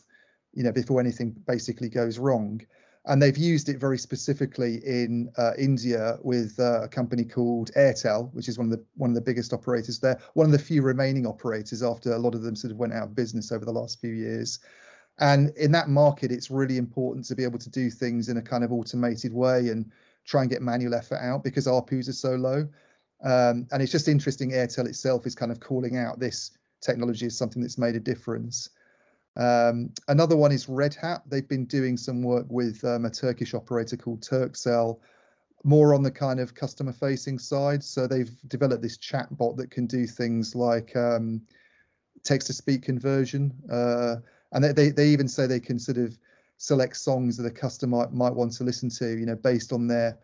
you 0.54 0.64
know, 0.64 0.72
before 0.72 1.00
anything 1.00 1.36
basically 1.46 1.90
goes 1.90 2.18
wrong 2.18 2.62
and 3.06 3.22
they've 3.22 3.38
used 3.38 3.68
it 3.68 3.80
very 3.80 3.98
specifically 3.98 4.76
in 4.86 5.30
uh, 5.38 5.52
India 5.58 6.18
with 6.22 6.58
uh, 6.60 6.84
a 6.84 6.88
company 6.88 7.26
called 7.26 7.72
Airtel, 7.76 8.34
which 8.34 8.48
is 8.48 8.58
one 8.58 8.72
of 8.72 8.78
the 8.78 8.84
one 8.96 9.10
of 9.10 9.16
the 9.16 9.22
biggest 9.22 9.52
operators 9.52 10.00
there, 10.00 10.20
one 10.36 10.46
of 10.46 10.52
the 10.52 10.60
few 10.60 10.82
remaining 10.82 11.26
operators 11.26 11.84
after 11.84 12.14
a 12.14 12.20
lot 12.20 12.34
of 12.34 12.44
them 12.44 12.56
sort 12.56 12.72
of 12.72 12.78
went 12.78 12.94
out 12.94 13.04
of 13.04 13.16
business 13.16 13.52
over 13.52 13.66
the 13.66 13.72
last 13.72 14.00
few 14.00 14.14
years. 14.14 14.60
And 15.20 15.52
in 15.58 15.72
that 15.74 15.90
market, 15.90 16.32
it's 16.32 16.50
really 16.50 16.78
important 16.78 17.26
to 17.26 17.36
be 17.36 17.44
able 17.44 17.60
to 17.60 17.70
do 17.70 17.90
things 17.90 18.30
in 18.30 18.38
a 18.38 18.42
kind 18.42 18.64
of 18.64 18.72
automated 18.72 19.34
way 19.34 19.70
and 19.70 19.92
try 20.26 20.42
and 20.42 20.50
get 20.50 20.62
manual 20.62 20.96
effort 20.96 21.20
out 21.22 21.44
because 21.44 21.68
ARPUs 21.68 22.08
are 22.08 22.14
so 22.14 22.36
low. 22.36 22.68
Um, 23.24 23.68
and 23.72 23.82
it's 23.82 23.92
just 23.92 24.08
interesting. 24.08 24.52
Airtel 24.52 24.88
itself 24.88 25.28
is 25.28 25.36
kind 25.36 25.52
of 25.52 25.60
calling 25.60 25.98
out 25.98 26.20
this 26.20 26.52
technology 26.82 27.28
as 27.28 27.38
something 27.38 27.62
that's 27.62 27.78
made 27.78 27.96
a 27.96 28.00
difference. 28.00 28.70
Um, 29.36 29.92
another 30.08 30.38
one 30.38 30.52
is 30.52 30.70
Red 30.70 30.96
Hat. 30.96 31.24
They've 31.28 31.48
been 31.48 31.66
doing 31.66 31.98
some 31.98 32.22
work 32.22 32.46
with 32.50 32.84
um, 32.84 33.06
a 33.06 33.10
Turkish 33.10 33.54
operator 33.54 33.98
called 33.98 34.22
Turkcell, 34.22 35.00
more 35.64 35.94
on 35.94 36.04
the 36.04 36.12
kind 36.12 36.40
of 36.40 36.54
customer 36.54 36.94
facing 36.94 37.40
side. 37.40 37.84
So 37.84 38.06
they've 38.06 38.32
developed 38.48 38.84
this 38.84 38.98
chat 38.98 39.36
bot 39.36 39.58
that 39.58 39.72
can 39.72 39.88
do 39.88 40.06
things 40.06 40.56
like 40.56 40.96
um, 40.96 41.42
text 42.24 42.48
to 42.48 42.54
speak 42.54 42.84
conversion. 42.84 43.54
Uh, 43.72 44.18
and 44.52 44.64
they, 44.64 44.90
they 44.90 45.08
even 45.08 45.28
say 45.28 45.48
they 45.48 45.60
can 45.60 45.80
sort 45.80 45.98
of 45.98 46.18
select 46.58 46.98
songs 46.98 47.38
that 47.38 47.46
a 47.46 47.52
customer 47.52 47.98
might, 47.98 48.14
might 48.14 48.36
want 48.36 48.54
to 48.54 48.64
listen 48.64 48.90
to, 48.90 49.18
you 49.18 49.26
know, 49.26 49.36
based 49.36 49.74
on 49.74 49.88
their 49.88 50.18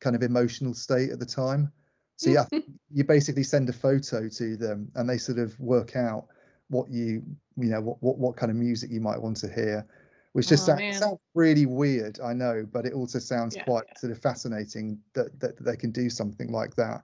kind 0.00 0.16
of 0.16 0.22
emotional 0.22 0.74
state 0.74 1.10
at 1.10 1.20
the 1.20 1.26
time. 1.26 1.70
So 2.16 2.30
yeah, 2.30 2.46
you 2.90 3.04
basically 3.04 3.44
send 3.44 3.68
a 3.68 3.72
photo 3.72 4.28
to 4.28 4.56
them 4.56 4.90
and 4.96 5.08
they 5.08 5.18
sort 5.18 5.38
of 5.38 5.58
work 5.60 5.94
out 5.94 6.26
what 6.68 6.90
you 6.90 7.22
you 7.56 7.70
know 7.70 7.80
what 7.80 8.02
what, 8.02 8.18
what 8.18 8.36
kind 8.36 8.50
of 8.50 8.56
music 8.56 8.90
you 8.90 9.00
might 9.00 9.20
want 9.20 9.36
to 9.36 9.48
hear 9.48 9.86
which 10.32 10.48
just 10.48 10.68
oh, 10.68 10.76
sounds, 10.76 10.98
sounds, 10.98 11.18
really 11.34 11.66
weird 11.66 12.20
i 12.20 12.32
know 12.32 12.66
but 12.72 12.84
it 12.84 12.92
also 12.92 13.18
sounds 13.18 13.56
yeah, 13.56 13.64
quite 13.64 13.84
yeah. 13.88 13.98
sort 13.98 14.12
of 14.12 14.18
fascinating 14.18 14.98
that, 15.14 15.38
that 15.40 15.62
they 15.64 15.76
can 15.76 15.90
do 15.90 16.08
something 16.10 16.50
like 16.52 16.74
that. 16.76 17.02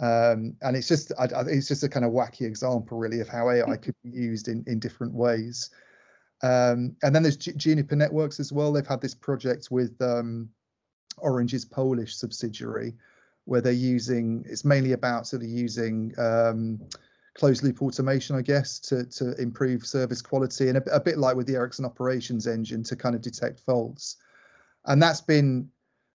Um, 0.00 0.56
and 0.62 0.76
it's 0.76 0.88
just 0.88 1.12
I, 1.18 1.24
I, 1.24 1.42
it's 1.42 1.68
just 1.68 1.82
a 1.82 1.88
kind 1.88 2.06
of 2.06 2.12
wacky 2.12 2.46
example 2.46 2.96
really 2.96 3.20
of 3.20 3.28
how 3.28 3.50
ai 3.50 3.76
could 3.76 3.94
be 4.02 4.08
used 4.08 4.48
in 4.48 4.64
in 4.66 4.78
different 4.78 5.12
ways. 5.12 5.70
Um, 6.42 6.96
and 7.02 7.14
then 7.14 7.22
there's 7.22 7.36
G- 7.36 7.52
juniper 7.52 7.96
networks 7.96 8.40
as 8.40 8.50
well. 8.50 8.72
They've 8.72 8.86
had 8.86 9.02
this 9.02 9.14
project 9.14 9.68
with 9.70 10.00
um, 10.00 10.48
orange's 11.18 11.66
polish 11.66 12.16
subsidiary 12.16 12.94
where 13.44 13.60
they're 13.60 13.72
using 13.72 14.42
it's 14.48 14.64
mainly 14.64 14.92
about 14.92 15.26
sort 15.26 15.42
of 15.42 15.48
using 15.48 16.14
um, 16.16 16.80
closed 17.40 17.64
loop 17.64 17.80
automation, 17.80 18.36
I 18.36 18.42
guess, 18.42 18.78
to 18.80 19.06
to 19.06 19.34
improve 19.40 19.86
service 19.86 20.20
quality, 20.20 20.68
and 20.68 20.76
a, 20.76 20.94
a, 20.94 21.00
bit 21.00 21.16
like 21.16 21.36
with 21.36 21.46
the 21.46 21.54
Ericsson 21.54 21.86
operations 21.86 22.46
engine 22.46 22.82
to 22.84 22.94
kind 22.94 23.14
of 23.14 23.22
detect 23.22 23.60
faults. 23.60 24.16
And 24.84 25.02
that's 25.02 25.22
been 25.22 25.70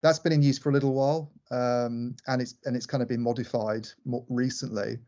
that's 0.02 0.18
been 0.18 0.32
in 0.32 0.42
use 0.42 0.58
for 0.58 0.70
a 0.70 0.72
little 0.72 0.94
while, 0.94 1.30
um, 1.52 2.16
and 2.26 2.42
it's 2.42 2.56
and 2.64 2.74
it's 2.74 2.86
kind 2.86 3.02
of 3.02 3.08
been 3.08 3.22
modified 3.22 3.86
more 4.04 4.24
recently. 4.28 4.98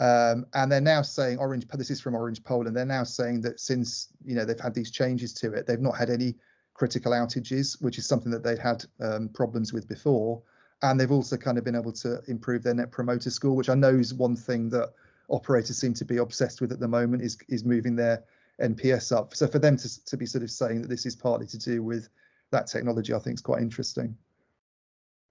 Um, 0.00 0.46
and 0.54 0.72
they're 0.72 0.80
now 0.80 1.02
saying 1.02 1.38
Orange. 1.38 1.68
This 1.68 1.90
is 1.90 2.00
from 2.00 2.16
Orange 2.16 2.42
Poland. 2.42 2.76
They're 2.76 2.84
now 2.84 3.04
saying 3.04 3.42
that 3.42 3.60
since 3.60 4.08
you 4.24 4.34
know 4.34 4.44
they've 4.44 4.58
had 4.58 4.74
these 4.74 4.90
changes 4.90 5.32
to 5.34 5.52
it, 5.52 5.68
they've 5.68 5.78
not 5.78 5.96
had 5.96 6.10
any 6.10 6.34
critical 6.74 7.12
outages, 7.12 7.80
which 7.80 7.98
is 7.98 8.06
something 8.06 8.32
that 8.32 8.42
they'd 8.42 8.58
had 8.58 8.84
um, 9.00 9.28
problems 9.28 9.72
with 9.72 9.86
before. 9.86 10.42
And 10.84 10.98
they've 10.98 11.12
also 11.12 11.36
kind 11.36 11.56
of 11.56 11.62
been 11.62 11.76
able 11.76 11.92
to 11.92 12.20
improve 12.26 12.64
their 12.64 12.74
net 12.74 12.90
promoter 12.90 13.30
score, 13.30 13.54
which 13.54 13.68
I 13.68 13.76
know 13.76 13.94
is 13.94 14.12
one 14.12 14.34
thing 14.34 14.68
that 14.70 14.90
operators 15.28 15.78
seem 15.78 15.94
to 15.94 16.04
be 16.04 16.18
obsessed 16.18 16.60
with 16.60 16.72
at 16.72 16.80
the 16.80 16.88
moment 16.88 17.22
is 17.22 17.38
is 17.48 17.64
moving 17.64 17.96
their 17.96 18.24
NPS 18.60 19.16
up. 19.16 19.34
So 19.34 19.46
for 19.46 19.58
them 19.58 19.76
to 19.76 20.04
to 20.04 20.16
be 20.16 20.26
sort 20.26 20.44
of 20.44 20.50
saying 20.50 20.82
that 20.82 20.88
this 20.88 21.06
is 21.06 21.16
partly 21.16 21.46
to 21.48 21.58
do 21.58 21.82
with 21.82 22.08
that 22.50 22.66
technology, 22.66 23.14
I 23.14 23.18
think 23.18 23.34
is 23.34 23.40
quite 23.40 23.62
interesting. 23.62 24.16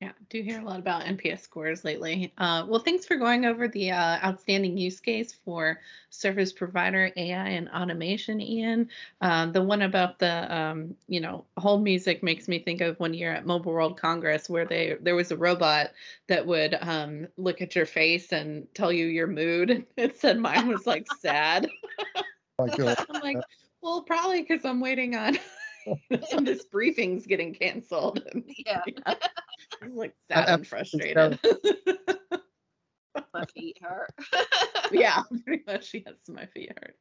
Yeah, 0.02 0.14
do 0.32 0.42
hear 0.42 0.60
a 0.60 0.64
lot 0.64 0.80
about 0.80 1.04
NPS 1.04 1.42
scores 1.42 1.86
lately. 1.86 2.34
Uh, 2.40 2.66
well, 2.68 2.80
thanks 2.80 3.06
for 3.06 3.18
going 3.18 3.46
over 3.46 3.68
the 3.68 3.92
uh, 3.92 4.18
outstanding 4.26 4.76
use 4.76 5.00
case 5.00 5.32
for 5.46 5.80
service 6.10 6.52
provider 6.52 7.12
AI 7.16 7.50
and 7.50 7.70
automation, 7.70 8.42
Iain. 8.42 8.90
Uh, 9.22 9.46
the 9.52 9.62
one 9.62 9.84
about 9.84 10.18
the, 10.18 10.56
um, 10.56 10.96
you 11.08 11.22
know, 11.22 11.46
hold 11.56 11.84
music 11.84 12.24
makes 12.24 12.48
me 12.48 12.58
think 12.58 12.82
of 12.82 13.00
one 13.00 13.14
year 13.14 13.32
at 13.32 13.46
Mobile 13.46 13.74
World 13.74 13.96
Congress 13.96 14.50
where 14.50 14.66
they 14.66 14.98
there 15.00 15.16
was 15.16 15.30
a 15.30 15.38
robot 15.38 15.92
that 16.28 16.48
would 16.48 16.76
um, 16.82 17.28
look 17.38 17.62
at 17.62 17.76
your 17.76 17.86
face 17.86 18.32
and 18.32 18.68
tell 18.74 18.92
you 18.92 19.06
your 19.06 19.28
mood. 19.28 19.86
It 19.98 20.20
said 20.20 20.40
mine 20.40 20.68
was 20.68 20.88
like 20.88 21.06
sad. 21.20 21.70
Oh. 22.60 22.68
I'm 23.10 23.22
like, 23.22 23.38
well, 23.82 24.04
probably 24.04 24.42
because 24.44 24.66
I'm 24.66 24.82
waiting 24.82 25.16
on. 25.16 25.40
and 26.32 26.46
this 26.46 26.64
briefing's 26.66 27.26
getting 27.26 27.56
canceled. 27.56 28.22
Yeah. 28.46 28.82
yeah. 28.86 29.14
I'm 29.84 29.96
like 29.96 30.16
sad 30.32 30.50
and 30.50 30.68
frustrated. 30.68 31.40
my 33.34 33.46
feet 33.46 33.78
hurt. 33.82 34.14
yeah, 34.92 35.24
pretty 35.46 35.64
much. 35.66 35.94
Yes, 35.94 36.14
my 36.28 36.46
feet 36.48 36.72
hurt. 36.80 36.96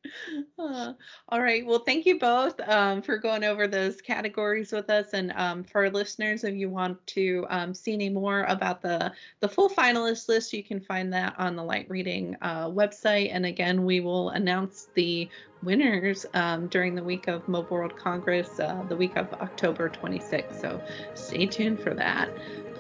Uh, 0.59 0.92
all 1.29 1.42
right. 1.42 1.64
Well, 1.64 1.81
thank 1.81 2.07
you 2.07 2.18
both 2.18 2.61
um, 2.68 3.03
for 3.03 3.18
going 3.18 3.44
over 3.44 3.66
those 3.66 4.01
categories 4.01 4.73
with 4.73 4.90
us. 4.90 5.12
And 5.12 5.33
um, 5.37 5.64
for 5.64 5.85
our 5.85 5.90
listeners, 5.90 6.44
if 6.44 6.55
you 6.55 6.68
want 6.68 7.05
to 7.09 7.46
um, 7.51 7.75
see 7.75 7.92
any 7.92 8.09
more 8.09 8.44
about 8.44 8.83
the 8.83 9.12
the 9.40 9.49
full 9.49 9.68
finalist 9.68 10.29
list, 10.29 10.53
you 10.53 10.62
can 10.62 10.81
find 10.81 11.12
that 11.12 11.35
on 11.38 11.57
the 11.57 11.64
Light 11.64 11.88
Reading 11.88 12.37
uh, 12.42 12.66
website. 12.66 13.31
And 13.33 13.46
again, 13.46 13.85
we 13.85 14.01
will 14.01 14.31
announce 14.31 14.88
the 14.94 15.29
winners 15.62 16.25
um, 16.35 16.68
during 16.68 16.94
the 16.94 17.03
week 17.03 17.29
of 17.29 17.46
Mobile 17.49 17.77
World 17.77 17.96
Congress, 17.96 18.59
uh, 18.61 18.83
the 18.88 18.96
week 18.96 19.16
of 19.16 19.33
October 19.35 19.88
26th. 19.88 20.61
So 20.61 20.81
stay 21.14 21.46
tuned 21.46 21.81
for 21.81 21.94
that. 21.94 22.31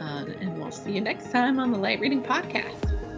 Uh, 0.00 0.24
and 0.40 0.58
we'll 0.58 0.70
see 0.70 0.92
you 0.92 1.00
next 1.00 1.30
time 1.30 1.58
on 1.58 1.72
the 1.72 1.78
Light 1.78 2.00
Reading 2.00 2.22
Podcast. 2.22 3.09